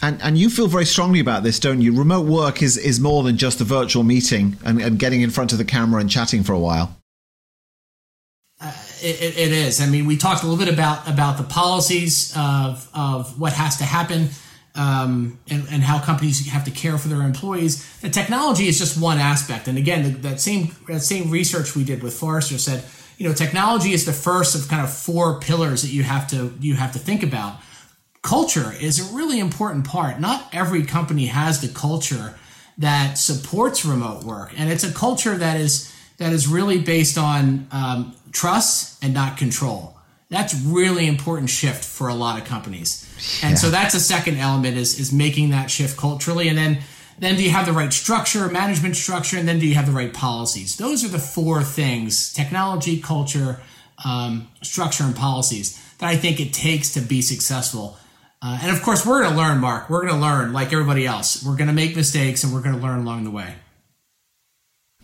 And, 0.00 0.20
and 0.22 0.38
you 0.38 0.48
feel 0.50 0.68
very 0.68 0.84
strongly 0.84 1.20
about 1.20 1.42
this, 1.42 1.58
don't 1.58 1.80
you? 1.80 1.92
Remote 1.92 2.26
work 2.26 2.62
is, 2.62 2.76
is 2.76 3.00
more 3.00 3.22
than 3.22 3.36
just 3.36 3.60
a 3.60 3.64
virtual 3.64 4.04
meeting 4.04 4.56
and, 4.64 4.80
and 4.80 4.98
getting 4.98 5.22
in 5.22 5.30
front 5.30 5.52
of 5.52 5.58
the 5.58 5.64
camera 5.64 6.00
and 6.00 6.08
chatting 6.10 6.44
for 6.44 6.52
a 6.52 6.58
while. 6.58 6.96
Uh, 8.60 8.72
it, 9.00 9.36
it 9.38 9.52
is. 9.52 9.80
I 9.80 9.86
mean, 9.86 10.06
we 10.06 10.16
talked 10.16 10.42
a 10.42 10.46
little 10.46 10.64
bit 10.64 10.72
about 10.72 11.08
about 11.08 11.36
the 11.36 11.44
policies 11.44 12.32
of 12.36 12.88
of 12.92 13.38
what 13.38 13.52
has 13.52 13.76
to 13.76 13.84
happen 13.84 14.30
um, 14.78 15.40
and, 15.50 15.66
and 15.70 15.82
how 15.82 15.98
companies 15.98 16.46
have 16.48 16.64
to 16.64 16.70
care 16.70 16.96
for 16.98 17.08
their 17.08 17.22
employees. 17.22 17.84
The 18.00 18.08
technology 18.08 18.68
is 18.68 18.78
just 18.78 18.98
one 18.98 19.18
aspect. 19.18 19.66
And 19.66 19.76
again, 19.76 20.04
the, 20.04 20.10
that 20.28 20.40
same 20.40 20.74
that 20.86 21.00
same 21.00 21.30
research 21.30 21.74
we 21.74 21.84
did 21.84 22.02
with 22.02 22.14
Forrester 22.14 22.58
said, 22.58 22.84
you 23.18 23.28
know, 23.28 23.34
technology 23.34 23.92
is 23.92 24.06
the 24.06 24.12
first 24.12 24.54
of 24.54 24.68
kind 24.68 24.82
of 24.82 24.92
four 24.92 25.40
pillars 25.40 25.82
that 25.82 25.88
you 25.88 26.04
have 26.04 26.28
to 26.28 26.54
you 26.60 26.74
have 26.74 26.92
to 26.92 26.98
think 27.00 27.24
about. 27.24 27.56
Culture 28.22 28.72
is 28.80 28.98
a 29.00 29.16
really 29.16 29.40
important 29.40 29.84
part. 29.84 30.20
Not 30.20 30.48
every 30.52 30.84
company 30.84 31.26
has 31.26 31.60
the 31.60 31.68
culture 31.68 32.38
that 32.78 33.18
supports 33.18 33.84
remote 33.84 34.22
work, 34.22 34.52
and 34.56 34.70
it's 34.70 34.84
a 34.84 34.92
culture 34.92 35.36
that 35.36 35.60
is 35.60 35.92
that 36.18 36.32
is 36.32 36.46
really 36.46 36.78
based 36.78 37.18
on 37.18 37.66
um, 37.72 38.14
trust 38.30 39.02
and 39.02 39.12
not 39.12 39.36
control. 39.36 39.96
That's 40.30 40.54
really 40.54 41.06
important 41.06 41.50
shift 41.50 41.84
for 41.84 42.08
a 42.08 42.14
lot 42.14 42.40
of 42.40 42.46
companies. 42.46 43.07
And 43.42 43.58
so 43.58 43.70
that's 43.70 43.94
a 43.94 44.00
second 44.00 44.38
element 44.38 44.76
is 44.76 44.98
is 44.98 45.12
making 45.12 45.50
that 45.50 45.70
shift 45.70 45.96
culturally 45.96 46.48
and 46.48 46.56
then 46.56 46.78
then 47.20 47.36
do 47.36 47.42
you 47.42 47.50
have 47.50 47.66
the 47.66 47.72
right 47.72 47.92
structure, 47.92 48.48
management 48.48 48.96
structure, 48.96 49.36
and 49.38 49.48
then 49.48 49.58
do 49.58 49.66
you 49.66 49.74
have 49.74 49.86
the 49.86 49.92
right 49.92 50.14
policies? 50.14 50.76
Those 50.76 51.04
are 51.04 51.08
the 51.08 51.18
four 51.18 51.62
things: 51.62 52.32
technology, 52.32 53.00
culture, 53.00 53.60
um, 54.04 54.48
structure, 54.62 55.04
and 55.04 55.16
policies 55.16 55.82
that 55.98 56.08
I 56.08 56.16
think 56.16 56.40
it 56.40 56.52
takes 56.52 56.92
to 56.92 57.00
be 57.00 57.20
successful. 57.20 57.96
Uh, 58.40 58.60
and 58.62 58.70
of 58.70 58.82
course, 58.82 59.04
we're 59.04 59.22
going 59.22 59.32
to 59.32 59.38
learn, 59.38 59.58
Mark. 59.58 59.90
We're 59.90 60.02
going 60.02 60.14
to 60.14 60.20
learn 60.20 60.52
like 60.52 60.72
everybody 60.72 61.06
else. 61.06 61.42
We're 61.44 61.56
going 61.56 61.66
to 61.68 61.74
make 61.74 61.96
mistakes, 61.96 62.44
and 62.44 62.52
we're 62.52 62.62
going 62.62 62.76
to 62.76 62.80
learn 62.80 63.00
along 63.00 63.24
the 63.24 63.32
way. 63.32 63.54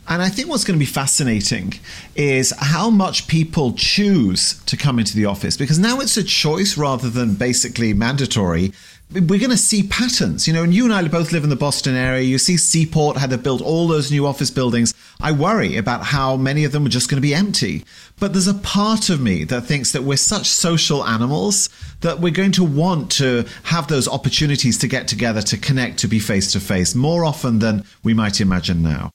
And 0.07 0.21
I 0.21 0.29
think 0.29 0.49
what's 0.49 0.65
going 0.65 0.79
to 0.79 0.85
be 0.85 0.91
fascinating 0.91 1.75
is 2.15 2.53
how 2.59 2.91
much 2.91 3.27
people 3.27 3.73
choose 3.73 4.63
to 4.65 4.77
come 4.77 4.99
into 4.99 5.17
the 5.17 5.25
office 5.25 5.57
because 5.57 5.79
now 5.79 6.01
it's 6.01 6.19
a 6.19 6.25
choice 6.25 6.77
rather 6.77 7.09
than 7.09 7.35
basically 7.35 7.95
mandatory. 7.95 8.73
We're 9.13 9.39
going 9.39 9.51
to 9.51 9.57
see 9.57 9.83
patterns, 9.85 10.47
you 10.47 10.53
know, 10.53 10.63
and 10.63 10.75
you 10.75 10.85
and 10.85 10.93
I 10.93 11.07
both 11.09 11.33
live 11.33 11.45
in 11.45 11.51
the 11.51 11.57
Boston 11.57 11.95
area. 11.95 12.23
You 12.23 12.37
see 12.37 12.57
Seaport 12.57 13.17
had 13.17 13.31
to 13.31 13.39
build 13.39 13.63
all 13.63 13.87
those 13.87 14.11
new 14.11 14.27
office 14.27 14.51
buildings. 14.51 14.93
I 15.21 15.33
worry 15.33 15.77
about 15.77 16.05
how 16.05 16.37
many 16.37 16.65
of 16.65 16.73
them 16.73 16.85
are 16.85 16.91
just 16.91 17.09
going 17.09 17.23
to 17.23 17.27
be 17.27 17.35
empty. 17.35 17.85
But 18.19 18.33
there's 18.33 18.49
a 18.49 18.55
part 18.55 19.09
of 19.09 19.21
me 19.21 19.45
that 19.45 19.63
thinks 19.63 19.93
that 19.93 20.03
we're 20.03 20.17
such 20.17 20.49
social 20.49 21.05
animals 21.05 21.69
that 22.01 22.21
we're 22.21 22.33
going 22.33 22.53
to 22.53 22.65
want 22.65 23.11
to 23.13 23.47
have 23.65 23.89
those 23.89 24.09
opportunities 24.09 24.77
to 24.79 24.89
get 24.89 25.09
together, 25.09 25.41
to 25.43 25.57
connect, 25.57 25.99
to 26.01 26.09
be 26.09 26.19
face 26.19 26.53
to 26.53 26.61
face 26.61 26.95
more 26.95 27.25
often 27.25 27.61
than 27.61 27.85
we 28.03 28.13
might 28.13 28.41
imagine 28.41 28.83
now. 28.83 29.11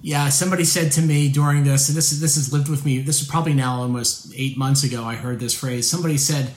Yeah, 0.00 0.28
somebody 0.28 0.64
said 0.64 0.92
to 0.92 1.02
me 1.02 1.28
during 1.28 1.64
this, 1.64 1.88
and 1.88 1.96
this 1.96 2.12
is 2.12 2.20
this 2.20 2.36
has 2.36 2.52
lived 2.52 2.68
with 2.68 2.84
me. 2.84 3.00
This 3.00 3.20
is 3.20 3.26
probably 3.26 3.54
now 3.54 3.80
almost 3.80 4.32
eight 4.36 4.56
months 4.56 4.84
ago. 4.84 5.04
I 5.04 5.16
heard 5.16 5.40
this 5.40 5.54
phrase. 5.54 5.90
Somebody 5.90 6.18
said, 6.18 6.52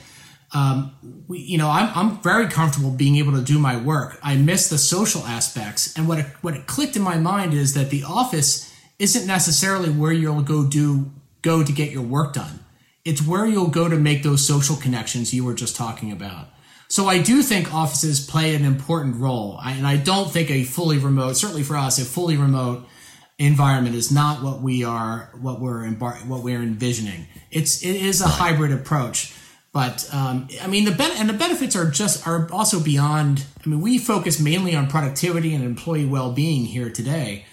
um, 0.54 0.94
we, 1.26 1.38
"You 1.38 1.58
know, 1.58 1.68
I'm 1.68 1.90
I'm 1.96 2.22
very 2.22 2.46
comfortable 2.46 2.92
being 2.92 3.16
able 3.16 3.32
to 3.32 3.42
do 3.42 3.58
my 3.58 3.76
work. 3.76 4.18
I 4.22 4.36
miss 4.36 4.68
the 4.68 4.78
social 4.78 5.22
aspects." 5.22 5.96
And 5.96 6.06
what 6.06 6.20
it, 6.20 6.26
what 6.40 6.54
it 6.54 6.68
clicked 6.68 6.94
in 6.94 7.02
my 7.02 7.16
mind 7.18 7.52
is 7.52 7.74
that 7.74 7.90
the 7.90 8.04
office 8.04 8.72
isn't 9.00 9.26
necessarily 9.26 9.90
where 9.90 10.12
you'll 10.12 10.42
go 10.42 10.64
do 10.64 11.10
go 11.42 11.64
to 11.64 11.72
get 11.72 11.90
your 11.90 12.02
work 12.02 12.34
done. 12.34 12.60
It's 13.04 13.26
where 13.26 13.46
you'll 13.46 13.68
go 13.68 13.88
to 13.88 13.96
make 13.96 14.22
those 14.22 14.46
social 14.46 14.76
connections 14.76 15.34
you 15.34 15.44
were 15.44 15.54
just 15.54 15.74
talking 15.74 16.12
about. 16.12 16.46
So 16.86 17.08
I 17.08 17.20
do 17.20 17.42
think 17.42 17.74
offices 17.74 18.24
play 18.24 18.54
an 18.54 18.64
important 18.64 19.16
role, 19.16 19.58
I, 19.60 19.72
and 19.72 19.86
I 19.86 19.96
don't 19.96 20.30
think 20.30 20.50
a 20.50 20.62
fully 20.62 20.98
remote, 20.98 21.36
certainly 21.36 21.64
for 21.64 21.76
us, 21.76 21.98
a 21.98 22.04
fully 22.04 22.36
remote 22.36 22.86
environment 23.38 23.94
is 23.94 24.10
not 24.10 24.42
what 24.42 24.60
we 24.60 24.84
are 24.84 25.30
what 25.40 25.60
we're 25.60 25.84
embar- 25.84 26.24
what 26.26 26.42
we're 26.42 26.62
envisioning. 26.62 27.26
It's 27.50 27.82
it 27.82 27.96
is 27.96 28.20
a 28.20 28.28
hybrid 28.28 28.72
approach, 28.72 29.34
but 29.72 30.08
um, 30.12 30.48
I 30.62 30.66
mean 30.66 30.84
the 30.84 30.92
ben- 30.92 31.16
and 31.16 31.28
the 31.28 31.34
benefits 31.34 31.74
are 31.76 31.90
just 31.90 32.26
are 32.26 32.50
also 32.52 32.80
beyond. 32.80 33.44
I 33.64 33.68
mean 33.68 33.80
we 33.80 33.98
focus 33.98 34.40
mainly 34.40 34.74
on 34.74 34.88
productivity 34.88 35.54
and 35.54 35.64
employee 35.64 36.06
well 36.06 36.32
being 36.32 36.66
here 36.66 36.90
today, 36.90 37.46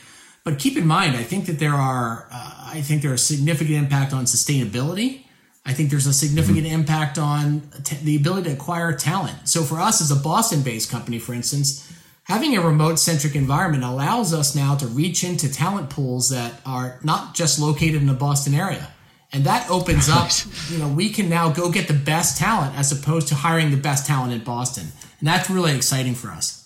but 0.43 0.59
keep 0.59 0.77
in 0.77 0.85
mind 0.85 1.15
I 1.15 1.23
think 1.23 1.45
that 1.45 1.59
there 1.59 1.75
are 1.75 2.27
uh, 2.31 2.71
I 2.73 2.81
think 2.81 3.01
there 3.01 3.13
are 3.13 3.17
significant 3.17 3.75
impact 3.75 4.13
on 4.13 4.25
sustainability. 4.25 5.25
I 5.65 5.73
think 5.73 5.91
there's 5.91 6.07
a 6.07 6.13
significant 6.13 6.65
mm-hmm. 6.65 6.79
impact 6.79 7.17
on 7.17 7.69
t- 7.83 7.97
the 7.97 8.15
ability 8.15 8.49
to 8.49 8.55
acquire 8.55 8.93
talent. 8.93 9.47
So 9.47 9.61
for 9.61 9.79
us 9.79 10.01
as 10.01 10.09
a 10.09 10.15
Boston 10.15 10.61
based 10.61 10.89
company, 10.89 11.19
for 11.19 11.33
instance 11.33 11.85
having 12.29 12.55
a 12.55 12.61
remote 12.61 12.99
centric 12.99 13.35
environment 13.35 13.83
allows 13.83 14.33
us 14.33 14.55
now 14.55 14.75
to 14.75 14.85
reach 14.87 15.23
into 15.23 15.51
talent 15.51 15.89
pools 15.89 16.29
that 16.29 16.61
are 16.65 16.99
not 17.03 17.33
just 17.33 17.59
located 17.59 17.95
in 17.95 18.05
the 18.05 18.13
Boston 18.13 18.53
area. 18.53 18.87
And 19.33 19.43
that 19.43 19.69
opens 19.69 20.09
up, 20.09 20.29
you 20.69 20.77
know, 20.77 20.87
we 20.87 21.09
can 21.09 21.27
now 21.27 21.51
go 21.51 21.71
get 21.71 21.87
the 21.87 21.93
best 21.93 22.37
talent 22.37 22.77
as 22.77 22.91
opposed 22.91 23.27
to 23.29 23.35
hiring 23.35 23.71
the 23.71 23.77
best 23.77 24.05
talent 24.05 24.31
in 24.31 24.43
Boston. 24.43 24.87
And 25.19 25.27
that's 25.27 25.49
really 25.49 25.75
exciting 25.75 26.15
for 26.15 26.29
us 26.29 26.58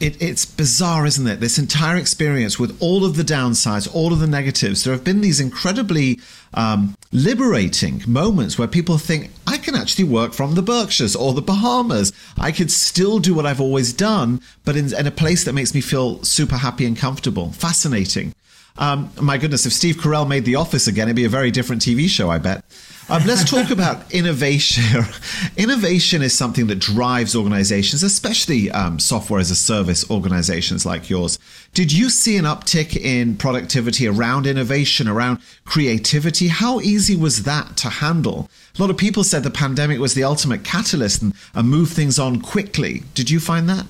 it, 0.00 0.20
it's 0.20 0.44
bizarre, 0.44 1.06
isn't 1.06 1.26
it? 1.26 1.40
This 1.40 1.58
entire 1.58 1.96
experience 1.96 2.58
with 2.58 2.76
all 2.80 3.04
of 3.04 3.16
the 3.16 3.22
downsides, 3.22 3.88
all 3.94 4.12
of 4.12 4.18
the 4.18 4.26
negatives. 4.26 4.82
There 4.82 4.94
have 4.94 5.04
been 5.04 5.20
these 5.20 5.40
incredibly 5.40 6.18
um, 6.54 6.96
liberating 7.12 8.02
moments 8.06 8.58
where 8.58 8.66
people 8.66 8.98
think, 8.98 9.30
I 9.46 9.58
can 9.58 9.74
actually 9.74 10.04
work 10.04 10.32
from 10.32 10.54
the 10.54 10.62
Berkshires 10.62 11.14
or 11.14 11.34
the 11.34 11.42
Bahamas. 11.42 12.12
I 12.38 12.50
could 12.50 12.70
still 12.70 13.18
do 13.18 13.34
what 13.34 13.46
I've 13.46 13.60
always 13.60 13.92
done, 13.92 14.40
but 14.64 14.76
in, 14.76 14.94
in 14.94 15.06
a 15.06 15.10
place 15.12 15.44
that 15.44 15.52
makes 15.52 15.74
me 15.74 15.80
feel 15.80 16.22
super 16.24 16.56
happy 16.56 16.86
and 16.86 16.96
comfortable. 16.96 17.52
Fascinating. 17.52 18.32
Um, 18.78 19.10
my 19.20 19.36
goodness, 19.38 19.66
if 19.66 19.72
Steve 19.72 19.96
Carell 19.96 20.26
made 20.26 20.44
The 20.44 20.56
Office 20.56 20.86
again, 20.86 21.08
it'd 21.08 21.16
be 21.16 21.24
a 21.24 21.28
very 21.28 21.50
different 21.50 21.82
TV 21.82 22.08
show, 22.08 22.30
I 22.30 22.38
bet. 22.38 22.64
Um, 23.08 23.24
let's 23.26 23.48
talk 23.48 23.70
about 23.72 24.12
innovation. 24.12 25.04
innovation 25.56 26.22
is 26.22 26.36
something 26.36 26.68
that 26.68 26.78
drives 26.78 27.34
organizations, 27.34 28.02
especially 28.02 28.70
um, 28.70 28.98
software 28.98 29.40
as 29.40 29.50
a 29.50 29.56
service 29.56 30.08
organizations 30.10 30.86
like 30.86 31.10
yours. 31.10 31.38
Did 31.74 31.92
you 31.92 32.08
see 32.08 32.36
an 32.36 32.44
uptick 32.44 32.96
in 32.96 33.36
productivity 33.36 34.06
around 34.06 34.46
innovation, 34.46 35.08
around 35.08 35.40
creativity? 35.64 36.48
How 36.48 36.80
easy 36.80 37.16
was 37.16 37.42
that 37.42 37.76
to 37.78 37.88
handle? 37.88 38.48
A 38.78 38.80
lot 38.80 38.90
of 38.90 38.96
people 38.96 39.24
said 39.24 39.42
the 39.42 39.50
pandemic 39.50 39.98
was 39.98 40.14
the 40.14 40.24
ultimate 40.24 40.64
catalyst 40.64 41.22
and, 41.22 41.34
and 41.54 41.68
moved 41.68 41.92
things 41.92 42.18
on 42.18 42.40
quickly. 42.40 43.02
Did 43.14 43.28
you 43.28 43.40
find 43.40 43.68
that? 43.68 43.86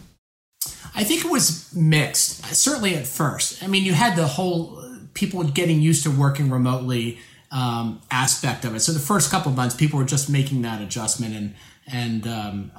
I 0.95 1.05
think 1.05 1.25
it 1.25 1.31
was 1.31 1.75
mixed, 1.75 2.45
certainly 2.55 2.95
at 2.97 3.07
first. 3.07 3.63
I 3.63 3.67
mean, 3.67 3.85
you 3.85 3.95
had 3.95 4.17
the 4.17 4.27
whole 4.27 4.83
people 5.15 5.43
getting 5.45 5.81
used 5.81 6.03
to 6.05 6.11
working 6.11 6.51
remotely 6.51 7.19
um, 7.51 8.01
aspect 8.11 8.65
of 8.65 8.75
it. 8.75 8.81
So 8.81 8.93
the 8.93 8.99
first 8.99 9.31
couple 9.31 9.51
of 9.51 9.57
months, 9.57 9.75
people 9.75 9.99
were 9.99 10.05
just 10.05 10.29
making 10.31 10.63
that 10.63 10.81
adjustment, 10.81 11.35
and 11.35 11.55
and 11.87 12.27
um, 12.27 12.73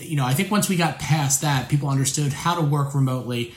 you 0.00 0.16
know, 0.16 0.24
I 0.24 0.34
think 0.34 0.50
once 0.50 0.68
we 0.68 0.76
got 0.76 0.98
past 0.98 1.42
that, 1.42 1.68
people 1.68 1.88
understood 1.88 2.32
how 2.32 2.54
to 2.54 2.62
work 2.62 2.94
remotely. 2.94 3.54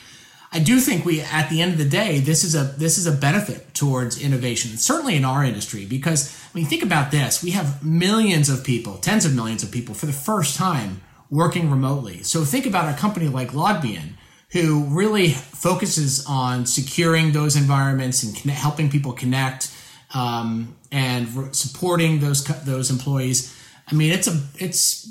I 0.51 0.59
do 0.59 0.79
think 0.79 1.05
we, 1.05 1.21
at 1.21 1.49
the 1.51 1.61
end 1.61 1.73
of 1.73 1.77
the 1.77 1.85
day, 1.85 2.19
this 2.19 2.43
is 2.43 2.55
a 2.55 2.63
this 2.63 2.97
is 2.97 3.05
a 3.05 3.11
benefit 3.11 3.73
towards 3.73 4.21
innovation, 4.21 4.77
certainly 4.77 5.15
in 5.15 5.23
our 5.23 5.43
industry, 5.43 5.85
because 5.85 6.35
I 6.43 6.57
mean, 6.57 6.65
think 6.65 6.83
about 6.83 7.11
this: 7.11 7.43
we 7.43 7.51
have 7.51 7.83
millions 7.83 8.49
of 8.49 8.63
people, 8.63 8.97
tens 8.97 9.25
of 9.25 9.35
millions 9.35 9.63
of 9.63 9.71
people, 9.71 9.93
for 9.93 10.05
the 10.05 10.13
first 10.13 10.55
time 10.55 11.01
working 11.29 11.69
remotely. 11.69 12.23
So 12.23 12.43
think 12.43 12.65
about 12.65 12.93
a 12.93 12.97
company 12.97 13.27
like 13.27 13.51
LogMeIn, 13.51 14.13
who 14.51 14.85
really 14.85 15.29
focuses 15.29 16.25
on 16.27 16.65
securing 16.65 17.33
those 17.33 17.55
environments 17.55 18.23
and 18.23 18.35
connect, 18.35 18.59
helping 18.59 18.89
people 18.89 19.13
connect 19.13 19.71
um, 20.13 20.75
and 20.91 21.33
re- 21.35 21.49
supporting 21.51 22.19
those 22.19 22.43
those 22.65 22.89
employees. 22.89 23.55
I 23.91 23.95
mean, 23.95 24.11
it's 24.11 24.27
a 24.27 24.41
it's 24.57 25.07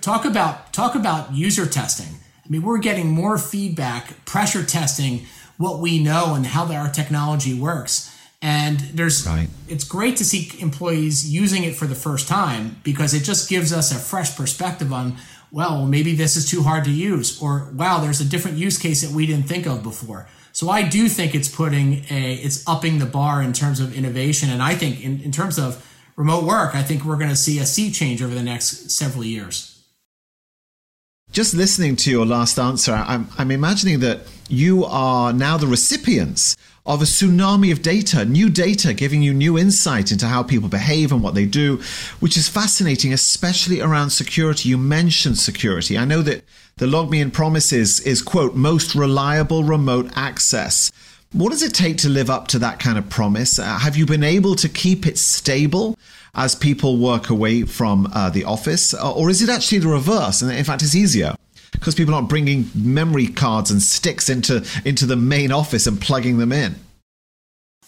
talk 0.00 0.24
about 0.24 0.72
talk 0.72 0.94
about 0.94 1.32
user 1.34 1.66
testing. 1.66 2.18
I 2.44 2.48
mean, 2.48 2.62
we're 2.62 2.78
getting 2.78 3.08
more 3.08 3.38
feedback, 3.38 4.24
pressure 4.26 4.64
testing 4.64 5.26
what 5.56 5.78
we 5.78 6.02
know 6.02 6.34
and 6.34 6.46
how 6.46 6.70
our 6.72 6.90
technology 6.90 7.54
works. 7.54 8.10
And 8.42 8.80
there's 8.80 9.24
right. 9.26 9.48
it's 9.68 9.84
great 9.84 10.16
to 10.16 10.24
see 10.24 10.50
employees 10.60 11.32
using 11.32 11.62
it 11.62 11.76
for 11.76 11.86
the 11.86 11.94
first 11.94 12.26
time 12.26 12.80
because 12.82 13.14
it 13.14 13.22
just 13.22 13.48
gives 13.48 13.72
us 13.72 13.92
a 13.92 13.94
fresh 13.94 14.36
perspective 14.36 14.92
on 14.92 15.16
well, 15.52 15.86
maybe 15.86 16.14
this 16.14 16.34
is 16.34 16.50
too 16.50 16.62
hard 16.62 16.84
to 16.84 16.90
use, 16.90 17.40
or 17.40 17.70
wow, 17.74 18.00
there's 18.00 18.22
a 18.22 18.24
different 18.24 18.56
use 18.56 18.78
case 18.78 19.02
that 19.02 19.14
we 19.14 19.26
didn't 19.26 19.46
think 19.46 19.66
of 19.66 19.82
before. 19.82 20.26
So 20.52 20.70
I 20.70 20.82
do 20.82 21.08
think 21.08 21.34
it's 21.34 21.48
putting 21.48 22.04
a, 22.10 22.34
it's 22.34 22.66
upping 22.66 22.98
the 22.98 23.06
bar 23.06 23.42
in 23.42 23.52
terms 23.52 23.78
of 23.78 23.96
innovation. 23.96 24.50
And 24.50 24.62
I 24.62 24.74
think 24.74 25.04
in, 25.04 25.20
in 25.20 25.30
terms 25.30 25.58
of 25.58 25.86
remote 26.16 26.44
work, 26.44 26.74
I 26.74 26.82
think 26.82 27.04
we're 27.04 27.16
going 27.16 27.30
to 27.30 27.36
see 27.36 27.58
a 27.58 27.66
sea 27.66 27.90
change 27.90 28.22
over 28.22 28.34
the 28.34 28.42
next 28.42 28.90
several 28.90 29.24
years. 29.24 29.68
Just 31.30 31.54
listening 31.54 31.96
to 31.96 32.10
your 32.10 32.26
last 32.26 32.58
answer, 32.58 32.92
I'm, 32.92 33.28
I'm 33.38 33.50
imagining 33.50 34.00
that 34.00 34.20
you 34.48 34.84
are 34.84 35.32
now 35.32 35.56
the 35.56 35.66
recipients 35.66 36.56
of 36.84 37.00
a 37.00 37.04
tsunami 37.04 37.70
of 37.70 37.80
data, 37.80 38.24
new 38.24 38.50
data 38.50 38.92
giving 38.92 39.22
you 39.22 39.32
new 39.32 39.56
insight 39.56 40.10
into 40.10 40.26
how 40.26 40.42
people 40.42 40.68
behave 40.68 41.12
and 41.12 41.22
what 41.22 41.34
they 41.34 41.46
do, 41.46 41.80
which 42.18 42.36
is 42.36 42.48
fascinating, 42.48 43.12
especially 43.12 43.80
around 43.80 44.10
security. 44.10 44.68
You 44.68 44.78
mentioned 44.78 45.38
security. 45.38 45.96
I 45.96 46.04
know 46.04 46.22
that 46.22 46.44
the 46.78 46.86
LogMeIn 46.86 47.32
promise 47.32 47.72
is, 47.72 48.00
is 48.00 48.20
quote, 48.20 48.56
most 48.56 48.94
reliable 48.96 49.62
remote 49.62 50.10
access. 50.16 50.90
What 51.32 51.50
does 51.50 51.62
it 51.62 51.72
take 51.72 51.98
to 51.98 52.08
live 52.08 52.28
up 52.28 52.48
to 52.48 52.58
that 52.58 52.80
kind 52.80 52.98
of 52.98 53.08
promise? 53.08 53.58
Uh, 53.58 53.78
have 53.78 53.96
you 53.96 54.04
been 54.04 54.24
able 54.24 54.56
to 54.56 54.68
keep 54.68 55.06
it 55.06 55.18
stable 55.18 55.96
as 56.34 56.54
people 56.54 56.98
work 56.98 57.30
away 57.30 57.62
from 57.62 58.08
uh, 58.12 58.28
the 58.30 58.44
office? 58.44 58.92
Or 58.92 59.30
is 59.30 59.40
it 59.40 59.48
actually 59.48 59.78
the 59.78 59.88
reverse? 59.88 60.42
And 60.42 60.50
in 60.50 60.64
fact, 60.64 60.82
it's 60.82 60.96
easier 60.96 61.36
because 61.72 61.94
people 61.94 62.14
aren't 62.14 62.28
bringing 62.28 62.70
memory 62.74 63.26
cards 63.26 63.70
and 63.70 63.82
sticks 63.82 64.28
into 64.28 64.64
into 64.84 65.06
the 65.06 65.16
main 65.16 65.50
office 65.50 65.86
and 65.86 66.00
plugging 66.00 66.38
them 66.38 66.52
in. 66.52 66.76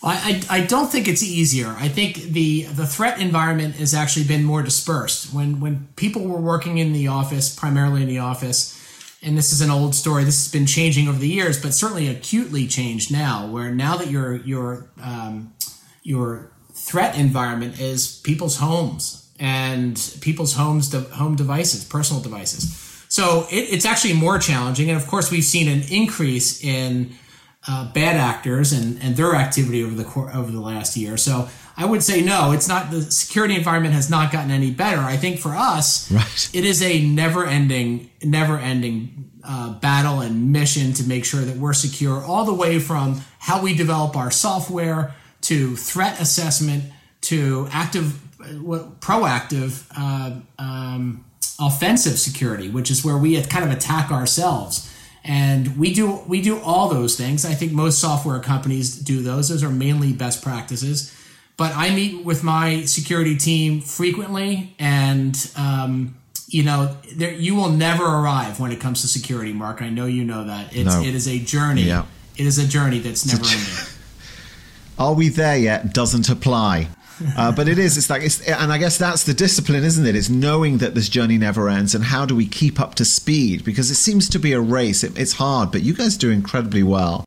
I, 0.07 0.43
I, 0.50 0.61
don't 0.61 0.93
think 0.93 1.09
it's 1.09 1.23
easier. 1.23 1.69
I 1.79 1.88
think 1.88 2.17
the 2.17 2.64
the 2.64 2.87
threat 2.87 3.21
environment 3.21 3.76
has 3.76 3.95
actually 3.95 4.26
been 4.26 4.45
more 4.45 4.62
dispersed. 4.62 5.33
When 5.33 5.61
when 5.61 5.88
people 5.97 6.23
were 6.23 6.41
working 6.41 6.76
in 6.76 6.93
the 6.93 7.09
office, 7.09 7.55
primarily 7.55 8.03
in 8.03 8.09
the 8.09 8.19
office, 8.19 8.79
and 9.23 9.38
this 9.38 9.53
is 9.53 9.62
an 9.62 9.71
old 9.71 9.95
story. 9.95 10.25
This 10.25 10.45
has 10.45 10.53
been 10.53 10.67
changing 10.67 11.09
over 11.09 11.19
the 11.19 11.29
years, 11.29 11.61
but 11.61 11.73
certainly 11.73 12.09
acutely 12.09 12.67
changed 12.67 13.11
now. 13.11 13.47
Where 13.47 13.75
now 13.75 13.97
that 13.97 14.11
your 14.11 14.37
your 14.37 14.91
um, 15.03 15.55
your 16.03 16.53
threat 16.75 17.17
environment 17.17 17.81
is 17.81 18.21
people's 18.21 18.59
homes 18.59 19.33
and 19.41 19.97
people's 20.21 20.55
homes 20.55 20.91
de- 20.91 21.00
home 21.00 21.35
devices, 21.35 21.83
personal 21.85 22.23
devices. 22.23 22.84
So 23.14 23.47
it, 23.49 23.73
it's 23.73 23.85
actually 23.85 24.14
more 24.14 24.40
challenging. 24.40 24.90
And 24.90 25.00
of 25.00 25.06
course, 25.06 25.30
we've 25.30 25.44
seen 25.44 25.68
an 25.68 25.85
increase 25.88 26.64
in 26.64 27.14
uh, 27.68 27.92
bad 27.92 28.16
actors 28.16 28.73
and, 28.73 29.00
and 29.00 29.14
their 29.14 29.37
activity 29.37 29.85
over 29.85 29.94
the 29.94 30.04
over 30.35 30.50
the 30.50 30.61
last 30.61 30.97
year. 30.97 31.16
So 31.16 31.49
I 31.76 31.85
would 31.85 32.02
say 32.02 32.23
no, 32.23 32.50
it's 32.50 32.66
not 32.66 32.90
the 32.90 33.02
security 33.02 33.54
environment 33.54 33.94
has 33.94 34.11
not 34.11 34.33
gotten 34.33 34.50
any 34.50 34.73
better. 34.73 34.99
I 34.99 35.16
think 35.16 35.38
for 35.38 35.50
us, 35.50 36.11
right. 36.11 36.50
it 36.52 36.64
is 36.64 36.83
a 36.83 37.06
never 37.06 37.47
ending, 37.47 38.11
never 38.25 38.59
ending 38.59 39.30
uh, 39.44 39.75
battle 39.75 40.18
and 40.18 40.50
mission 40.50 40.92
to 40.94 41.04
make 41.04 41.25
sure 41.25 41.42
that 41.42 41.56
we're 41.56 41.73
secure 41.73 42.21
all 42.21 42.44
the 42.44 42.54
way 42.54 42.80
from 42.80 43.21
how 43.38 43.62
we 43.62 43.76
develop 43.76 44.16
our 44.16 44.33
software 44.33 45.14
to 45.42 45.76
threat 45.76 46.21
assessment 46.21 46.83
to 47.21 47.68
active, 47.71 48.21
uh, 48.40 48.88
proactive 48.99 49.87
uh, 49.97 50.40
um, 50.59 51.25
offensive 51.61 52.19
security, 52.19 52.69
which 52.69 52.91
is 52.91 53.05
where 53.05 53.17
we 53.17 53.41
kind 53.45 53.65
of 53.65 53.71
attack 53.71 54.11
ourselves. 54.11 54.91
And 55.25 55.79
we 55.79 55.95
do 55.95 56.21
we 56.27 56.43
do 56.43 56.61
all 56.61 56.89
those 56.89 57.17
things. 57.17 57.45
I 57.47 57.55
think 57.55 57.73
most 57.73 57.99
software 57.99 58.41
companies 58.41 58.95
do 58.95 59.23
those. 59.23 59.49
Those 59.49 59.63
are 59.63 59.71
mainly 59.71 60.13
best 60.13 60.43
practices. 60.43 61.15
But 61.57 61.75
I 61.77 61.95
meet 61.95 62.25
with 62.25 62.43
my 62.43 62.83
security 62.83 63.37
team 63.37 63.81
frequently, 63.81 64.75
and 64.79 65.35
um, 65.57 66.17
you 66.49 66.62
know, 66.62 66.97
there, 67.14 67.33
you 67.33 67.55
will 67.55 67.71
never 67.71 68.05
arrive 68.05 68.61
when 68.61 68.71
it 68.71 68.81
comes 68.81 69.01
to 69.01 69.09
security, 69.09 69.53
Mark. 69.53 69.81
I 69.81 69.88
know 69.88 70.07
you 70.07 70.25
know 70.25 70.45
that. 70.45 70.77
It's 70.77 70.95
no. 70.95 71.03
it 71.03 71.14
is 71.14 71.27
a 71.27 71.38
journey. 71.38 71.83
Yeah. 71.83 72.07
It 72.37 72.47
is 72.47 72.59
a 72.59 72.67
journey 72.67 72.99
that's 72.99 73.27
never 73.27 73.45
ending. 73.45 73.95
Are 74.99 75.14
we 75.14 75.29
there 75.29 75.57
yet? 75.57 75.95
Doesn't 75.95 76.29
apply. 76.29 76.88
Uh, 77.37 77.53
but 77.53 77.68
it 77.68 77.79
is. 77.79 77.96
It's 77.96 78.11
like, 78.11 78.22
it's, 78.22 78.40
and 78.42 78.72
I 78.72 78.79
guess 78.79 78.98
that's 78.98 79.24
the 79.24 79.35
discipline, 79.35 79.85
isn't 79.85 80.07
it? 80.07 80.16
It's 80.16 80.29
knowing 80.29 80.79
that 80.79 80.94
this 80.94 81.09
journey 81.09 81.38
never 81.38 81.68
ends, 81.68 81.94
and 81.94 82.05
how 82.05 82.27
do 82.27 82.35
we 82.35 82.46
keep 82.46 82.81
up 82.81 82.94
to 82.96 83.05
speed? 83.05 83.64
Because 83.64 83.90
it 83.90 83.96
seems 83.96 84.29
to 84.31 84.38
be 84.38 84.53
a 84.53 84.61
race. 84.61 85.05
It, 85.05 85.18
it's 85.18 85.35
hard, 85.35 85.70
but 85.70 85.83
you 85.83 85.94
guys 85.94 86.16
do 86.16 86.31
incredibly 86.31 86.83
well. 86.83 87.27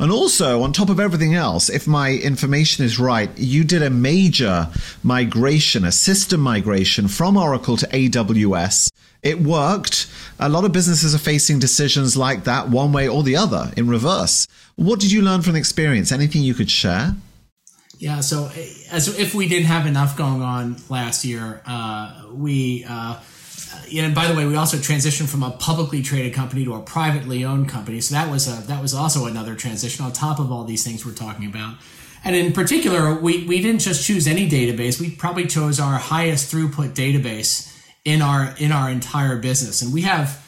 And 0.00 0.12
also, 0.12 0.62
on 0.62 0.72
top 0.72 0.90
of 0.90 1.00
everything 1.00 1.34
else, 1.34 1.68
if 1.68 1.88
my 1.88 2.12
information 2.12 2.84
is 2.84 3.00
right, 3.00 3.30
you 3.36 3.64
did 3.64 3.82
a 3.82 3.90
major 3.90 4.68
migration, 5.02 5.84
a 5.84 5.90
system 5.90 6.40
migration 6.40 7.08
from 7.08 7.36
Oracle 7.36 7.76
to 7.76 7.86
AWS. 7.88 8.92
It 9.24 9.40
worked. 9.40 10.06
A 10.38 10.48
lot 10.48 10.64
of 10.64 10.70
businesses 10.70 11.16
are 11.16 11.18
facing 11.18 11.58
decisions 11.58 12.16
like 12.16 12.44
that, 12.44 12.68
one 12.68 12.92
way 12.92 13.08
or 13.08 13.24
the 13.24 13.34
other, 13.34 13.72
in 13.76 13.88
reverse. 13.88 14.46
What 14.76 15.00
did 15.00 15.10
you 15.10 15.20
learn 15.20 15.42
from 15.42 15.54
the 15.54 15.58
experience? 15.58 16.12
Anything 16.12 16.42
you 16.42 16.54
could 16.54 16.70
share? 16.70 17.16
Yeah, 17.98 18.20
so 18.20 18.48
as 18.90 19.18
if 19.18 19.34
we 19.34 19.48
didn't 19.48 19.66
have 19.66 19.86
enough 19.86 20.16
going 20.16 20.40
on 20.40 20.76
last 20.88 21.24
year, 21.24 21.62
uh, 21.66 22.26
we, 22.32 22.84
uh, 22.88 23.18
and 23.92 24.14
by 24.14 24.28
the 24.28 24.34
way, 24.34 24.46
we 24.46 24.54
also 24.54 24.76
transitioned 24.76 25.28
from 25.28 25.42
a 25.42 25.50
publicly 25.50 26.00
traded 26.00 26.32
company 26.32 26.64
to 26.64 26.74
a 26.74 26.80
privately 26.80 27.44
owned 27.44 27.68
company. 27.68 28.00
So 28.00 28.14
that 28.14 28.30
was 28.30 28.46
a, 28.46 28.66
that 28.68 28.80
was 28.80 28.94
also 28.94 29.26
another 29.26 29.56
transition 29.56 30.04
on 30.04 30.12
top 30.12 30.38
of 30.38 30.52
all 30.52 30.62
these 30.62 30.84
things 30.84 31.04
we're 31.04 31.12
talking 31.12 31.46
about. 31.46 31.76
And 32.24 32.36
in 32.36 32.52
particular, 32.52 33.14
we, 33.14 33.44
we 33.46 33.60
didn't 33.60 33.80
just 33.80 34.06
choose 34.06 34.28
any 34.28 34.48
database. 34.48 35.00
We 35.00 35.10
probably 35.10 35.46
chose 35.46 35.80
our 35.80 35.98
highest 35.98 36.52
throughput 36.52 36.94
database 36.94 37.74
in 38.04 38.22
our 38.22 38.54
in 38.58 38.70
our 38.70 38.90
entire 38.90 39.38
business. 39.38 39.82
And 39.82 39.92
we 39.92 40.02
have 40.02 40.44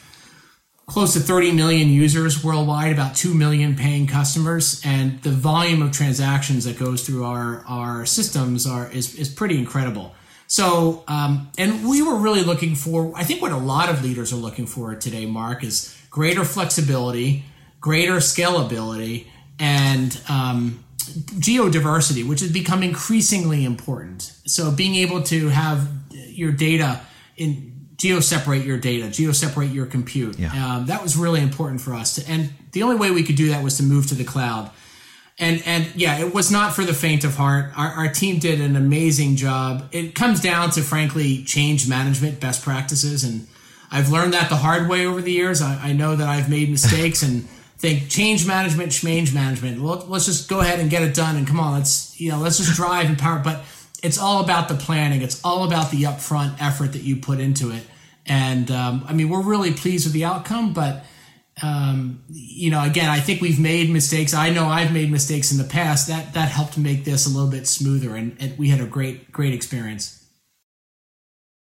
close 0.85 1.13
to 1.13 1.19
30 1.19 1.53
million 1.53 1.87
users 1.87 2.43
worldwide, 2.43 2.91
about 2.91 3.15
2 3.15 3.33
million 3.33 3.75
paying 3.75 4.07
customers, 4.07 4.81
and 4.83 5.21
the 5.23 5.29
volume 5.29 5.81
of 5.81 5.91
transactions 5.91 6.65
that 6.65 6.77
goes 6.77 7.05
through 7.05 7.23
our, 7.23 7.63
our 7.67 8.05
systems 8.05 8.67
are 8.67 8.91
is, 8.91 9.15
is 9.15 9.29
pretty 9.29 9.57
incredible. 9.57 10.13
So, 10.47 11.05
um, 11.07 11.49
and 11.57 11.87
we 11.87 12.01
were 12.01 12.17
really 12.17 12.43
looking 12.43 12.75
for, 12.75 13.13
I 13.15 13.23
think 13.23 13.41
what 13.41 13.53
a 13.53 13.57
lot 13.57 13.89
of 13.89 14.03
leaders 14.03 14.33
are 14.33 14.37
looking 14.37 14.65
for 14.65 14.93
today, 14.95 15.25
Mark, 15.25 15.63
is 15.63 15.97
greater 16.09 16.43
flexibility, 16.43 17.45
greater 17.79 18.17
scalability, 18.17 19.27
and 19.59 20.19
um, 20.27 20.83
geodiversity, 20.97 22.27
which 22.27 22.41
has 22.41 22.51
become 22.51 22.83
increasingly 22.83 23.63
important. 23.63 24.23
So, 24.45 24.71
being 24.71 24.95
able 24.95 25.23
to 25.23 25.47
have 25.47 25.87
your 26.11 26.51
data 26.51 26.99
in 27.37 27.80
geo 28.01 28.19
separate 28.19 28.65
your 28.65 28.79
data, 28.79 29.09
geo 29.09 29.31
separate 29.31 29.69
your 29.69 29.85
compute. 29.85 30.39
Yeah. 30.39 30.49
Um, 30.49 30.87
that 30.87 31.03
was 31.03 31.15
really 31.15 31.39
important 31.39 31.81
for 31.81 31.93
us. 31.93 32.15
To, 32.15 32.27
and 32.27 32.51
the 32.71 32.81
only 32.81 32.95
way 32.95 33.11
we 33.11 33.21
could 33.21 33.35
do 33.35 33.49
that 33.49 33.63
was 33.63 33.77
to 33.77 33.83
move 33.83 34.07
to 34.07 34.15
the 34.15 34.23
cloud. 34.23 34.71
And 35.37 35.61
and 35.67 35.87
yeah, 35.95 36.19
it 36.19 36.33
was 36.33 36.51
not 36.51 36.73
for 36.73 36.83
the 36.83 36.93
faint 36.93 37.23
of 37.23 37.35
heart. 37.35 37.71
Our, 37.77 37.87
our 37.89 38.07
team 38.09 38.39
did 38.39 38.59
an 38.59 38.75
amazing 38.75 39.35
job. 39.35 39.87
It 39.91 40.15
comes 40.15 40.41
down 40.41 40.71
to 40.71 40.81
frankly 40.81 41.43
change 41.43 41.87
management 41.87 42.39
best 42.39 42.63
practices, 42.63 43.23
and 43.23 43.47
I've 43.91 44.11
learned 44.11 44.33
that 44.33 44.49
the 44.49 44.57
hard 44.57 44.89
way 44.89 45.05
over 45.05 45.21
the 45.21 45.31
years. 45.31 45.61
I, 45.61 45.89
I 45.89 45.93
know 45.93 46.15
that 46.15 46.27
I've 46.27 46.49
made 46.49 46.69
mistakes 46.77 47.21
and 47.21 47.47
think 47.77 48.09
change 48.09 48.47
management, 48.47 48.91
change 48.91 49.33
management. 49.33 49.79
Well, 49.79 50.05
let's 50.07 50.25
just 50.25 50.49
go 50.49 50.59
ahead 50.61 50.79
and 50.79 50.89
get 50.89 51.03
it 51.03 51.13
done. 51.13 51.35
And 51.35 51.47
come 51.47 51.59
on, 51.59 51.73
let's 51.73 52.19
you 52.19 52.31
know 52.31 52.39
let's 52.39 52.57
just 52.57 52.75
drive 52.75 53.07
and 53.09 53.17
power. 53.17 53.39
But 53.43 53.63
it's 54.01 54.17
all 54.17 54.43
about 54.43 54.69
the 54.69 54.75
planning. 54.75 55.21
It's 55.21 55.39
all 55.43 55.65
about 55.65 55.91
the 55.91 56.03
upfront 56.03 56.55
effort 56.59 56.93
that 56.93 57.03
you 57.03 57.17
put 57.17 57.39
into 57.39 57.69
it. 57.69 57.83
And 58.31 58.71
um, 58.71 59.03
I 59.05 59.11
mean, 59.11 59.27
we're 59.27 59.41
really 59.41 59.73
pleased 59.73 60.05
with 60.05 60.13
the 60.13 60.23
outcome, 60.23 60.71
but 60.71 61.03
um, 61.61 62.23
you 62.29 62.71
know, 62.71 62.81
again, 62.81 63.09
I 63.09 63.19
think 63.19 63.41
we've 63.41 63.59
made 63.59 63.89
mistakes. 63.89 64.33
I 64.33 64.51
know 64.51 64.67
I've 64.67 64.93
made 64.93 65.11
mistakes 65.11 65.51
in 65.51 65.57
the 65.57 65.65
past. 65.65 66.07
That 66.07 66.33
that 66.33 66.47
helped 66.47 66.77
make 66.77 67.03
this 67.03 67.27
a 67.27 67.29
little 67.29 67.51
bit 67.51 67.67
smoother, 67.67 68.15
and, 68.15 68.37
and 68.39 68.57
we 68.57 68.69
had 68.69 68.79
a 68.79 68.85
great 68.85 69.33
great 69.33 69.53
experience. 69.53 70.25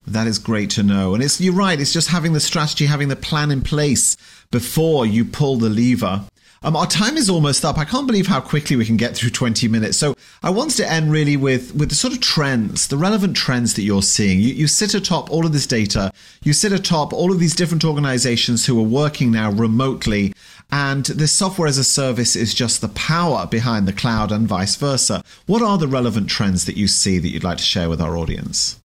That 0.09 0.26
is 0.26 0.40
great 0.40 0.70
to 0.70 0.83
know. 0.83 1.14
And 1.14 1.22
it's 1.22 1.40
you're 1.40 1.55
right, 1.55 1.81
it's 1.81 1.92
just 1.92 2.09
having 2.09 2.33
the 2.33 2.40
strategy, 2.40 2.87
having 2.87 3.07
the 3.07 3.14
plan 3.14 3.52
in 3.52 3.62
place 3.62 4.16
before 4.50 5.07
you 5.07 5.24
pull 5.24 5.59
the 5.59 5.68
lever. 5.68 6.24
Um, 6.66 6.74
our 6.74 6.88
time 6.88 7.16
is 7.16 7.31
almost 7.31 7.64
up. 7.64 7.79
I 7.79 7.85
can't 7.85 8.09
believe 8.09 8.26
how 8.26 8.40
quickly 8.40 8.74
we 8.74 8.85
can 8.85 8.96
get 8.96 9.14
through 9.16 9.31
20 9.31 9.68
minutes. 9.68 9.96
So 9.96 10.16
I 10.42 10.50
wanted 10.50 10.79
to 10.79 10.90
end 10.90 11.12
really 11.12 11.37
with, 11.37 11.72
with 11.76 11.90
the 11.90 11.94
sort 11.94 12.12
of 12.12 12.20
trends, 12.20 12.88
the 12.88 12.96
relevant 12.96 13.37
trends 13.37 13.74
that 13.74 13.83
you're 13.83 14.02
seeing. 14.02 14.40
You, 14.40 14.52
you 14.52 14.66
sit 14.66 14.92
atop 14.92 15.31
all 15.31 15.46
of 15.46 15.52
this 15.52 15.68
data. 15.68 16.12
You 16.42 16.52
sit 16.52 16.72
atop 16.72 17.12
all 17.12 17.31
of 17.31 17.38
these 17.38 17.55
different 17.55 17.85
organizations 17.85 18.66
who 18.66 18.76
are 18.81 18.83
working 18.83 19.31
now 19.31 19.52
remotely. 19.52 20.33
And 20.72 21.05
this 21.07 21.31
software 21.31 21.68
as 21.68 21.79
a 21.79 21.85
service 21.85 22.35
is 22.35 22.52
just 22.52 22.81
the 22.81 22.88
power 22.88 23.46
behind 23.46 23.87
the 23.87 23.92
cloud 23.92 24.33
and 24.33 24.48
vice 24.48 24.74
versa. 24.74 25.22
What 25.46 25.62
are 25.62 25.79
the 25.79 25.87
relevant 25.87 26.29
trends 26.29 26.64
that 26.64 26.76
you 26.76 26.88
see 26.88 27.20
that 27.20 27.29
you'd 27.29 27.44
like 27.44 27.59
to 27.59 27.62
share 27.62 27.88
with 27.88 28.00
our 28.00 28.16
audience? 28.16 28.81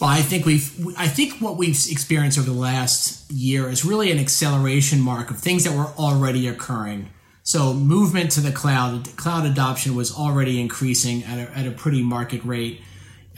Well, 0.00 0.10
I 0.10 0.22
think 0.22 0.46
we've, 0.46 0.96
I 0.96 1.08
think 1.08 1.40
what 1.40 1.56
we've 1.56 1.76
experienced 1.90 2.38
over 2.38 2.48
the 2.48 2.56
last 2.56 3.30
year 3.30 3.68
is 3.68 3.84
really 3.84 4.12
an 4.12 4.18
acceleration 4.18 5.00
mark 5.00 5.30
of 5.30 5.38
things 5.38 5.64
that 5.64 5.76
were 5.76 5.92
already 5.98 6.46
occurring. 6.46 7.10
So 7.42 7.74
movement 7.74 8.30
to 8.32 8.40
the 8.40 8.52
cloud, 8.52 9.16
cloud 9.16 9.44
adoption 9.44 9.96
was 9.96 10.14
already 10.14 10.60
increasing 10.60 11.24
at 11.24 11.38
a, 11.38 11.58
at 11.58 11.66
a 11.66 11.72
pretty 11.72 12.02
market 12.02 12.44
rate. 12.44 12.82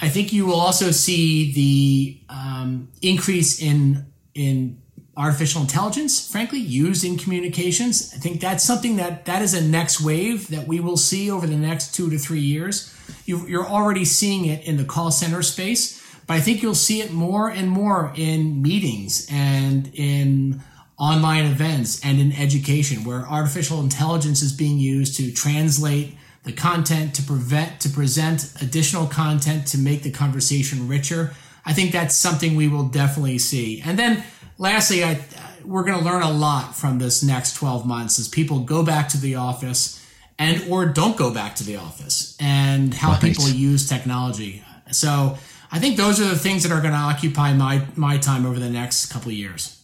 I 0.03 0.09
think 0.09 0.33
you 0.33 0.47
will 0.47 0.61
also 0.61 0.91
see 0.91 1.53
the 1.53 2.35
um, 2.35 2.89
increase 3.03 3.63
in 3.63 4.07
in 4.35 4.81
artificial 5.17 5.61
intelligence, 5.61 6.31
frankly, 6.31 6.59
used 6.59 7.05
in 7.05 7.19
communications. 7.19 8.13
I 8.15 8.19
think 8.19 8.41
that's 8.41 8.65
something 8.65 8.97
that 8.97 9.27
that 9.27 9.43
is 9.43 9.55
a 9.55 9.61
next 9.63 10.01
wave 10.01 10.49
that 10.49 10.67
we 10.67 10.81
will 10.81 10.97
see 10.97 11.31
over 11.31 11.47
the 11.47 11.57
next 11.57 11.95
two 11.95 12.09
to 12.11 12.19
three 12.19 12.41
years. 12.41 12.95
You, 13.27 13.47
you're 13.47 13.67
already 13.67 14.05
seeing 14.05 14.47
it 14.47 14.65
in 14.67 14.77
the 14.77 14.85
call 14.85 15.11
center 15.11 15.43
space, 15.43 16.00
but 16.31 16.37
I 16.37 16.41
think 16.43 16.63
you'll 16.63 16.77
see 16.77 17.01
it 17.01 17.13
more 17.13 17.51
and 17.51 17.69
more 17.69 18.13
in 18.15 18.63
meetings 18.63 19.27
and 19.33 19.91
in 19.95 20.63
online 20.97 21.47
events 21.47 22.01
and 22.05 22.21
in 22.21 22.31
education 22.31 23.03
where 23.03 23.27
artificial 23.27 23.81
intelligence 23.81 24.41
is 24.41 24.53
being 24.53 24.79
used 24.79 25.17
to 25.17 25.33
translate 25.33 26.15
the 26.45 26.53
content 26.53 27.17
to 27.17 27.23
prevent 27.25 27.81
to 27.81 27.89
present 27.89 28.53
additional 28.63 29.09
content 29.09 29.67
to 29.67 29.79
make 29.79 30.05
the 30.05 30.13
conversation 30.13 30.87
richer. 30.87 31.33
I 31.67 31.73
think 31.73 31.91
that's 31.91 32.15
something 32.15 32.55
we 32.55 32.69
will 32.69 32.87
definitely 32.87 33.39
see. 33.39 33.83
And 33.85 33.99
then 33.99 34.23
lastly 34.57 35.03
I, 35.03 35.21
we're 35.65 35.83
going 35.83 35.99
to 35.99 36.05
learn 36.05 36.23
a 36.23 36.31
lot 36.31 36.77
from 36.77 37.01
this 37.01 37.25
next 37.25 37.55
12 37.55 37.85
months 37.85 38.21
as 38.21 38.29
people 38.29 38.61
go 38.61 38.85
back 38.85 39.09
to 39.09 39.19
the 39.19 39.35
office 39.35 40.01
and 40.39 40.63
or 40.71 40.87
don't 40.87 41.17
go 41.17 41.35
back 41.35 41.57
to 41.57 41.65
the 41.65 41.75
office 41.75 42.37
and 42.39 42.95
how 42.95 43.11
right. 43.11 43.21
people 43.21 43.49
use 43.49 43.89
technology. 43.89 44.63
So 44.93 45.37
i 45.73 45.79
think 45.79 45.97
those 45.97 46.21
are 46.21 46.29
the 46.29 46.39
things 46.39 46.63
that 46.63 46.73
are 46.73 46.81
going 46.81 46.93
to 46.93 46.99
occupy 46.99 47.53
my 47.53 47.83
my 47.97 48.19
time 48.19 48.47
over 48.47 48.59
the 48.59 48.71
next 48.71 49.07
couple 49.13 49.29
of 49.29 49.37
years 49.37 49.77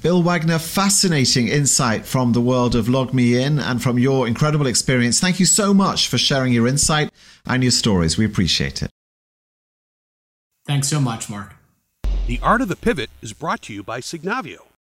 Bill 0.00 0.22
Wagner, 0.22 0.60
fascinating 0.60 1.48
insight 1.48 2.06
from 2.06 2.32
the 2.32 2.40
world 2.40 2.76
of 2.76 2.86
LogMeIn 2.86 3.60
and 3.60 3.82
from 3.82 3.98
your 3.98 4.28
incredible 4.28 4.68
experience. 4.68 5.18
Thank 5.18 5.40
you 5.40 5.46
so 5.46 5.74
much 5.74 6.06
for 6.06 6.16
sharing 6.16 6.52
your 6.52 6.68
insight 6.68 7.10
and 7.44 7.64
your 7.64 7.72
stories. 7.72 8.16
We 8.16 8.24
appreciate 8.24 8.80
it. 8.80 8.90
Thanks 10.66 10.86
so 10.86 11.00
much, 11.00 11.28
Mark. 11.28 11.56
The 12.28 12.38
Art 12.42 12.60
of 12.60 12.68
the 12.68 12.76
Pivot 12.76 13.10
is 13.22 13.32
brought 13.32 13.60
to 13.62 13.72
you 13.72 13.82
by 13.82 14.00
Signavio. 14.00 14.67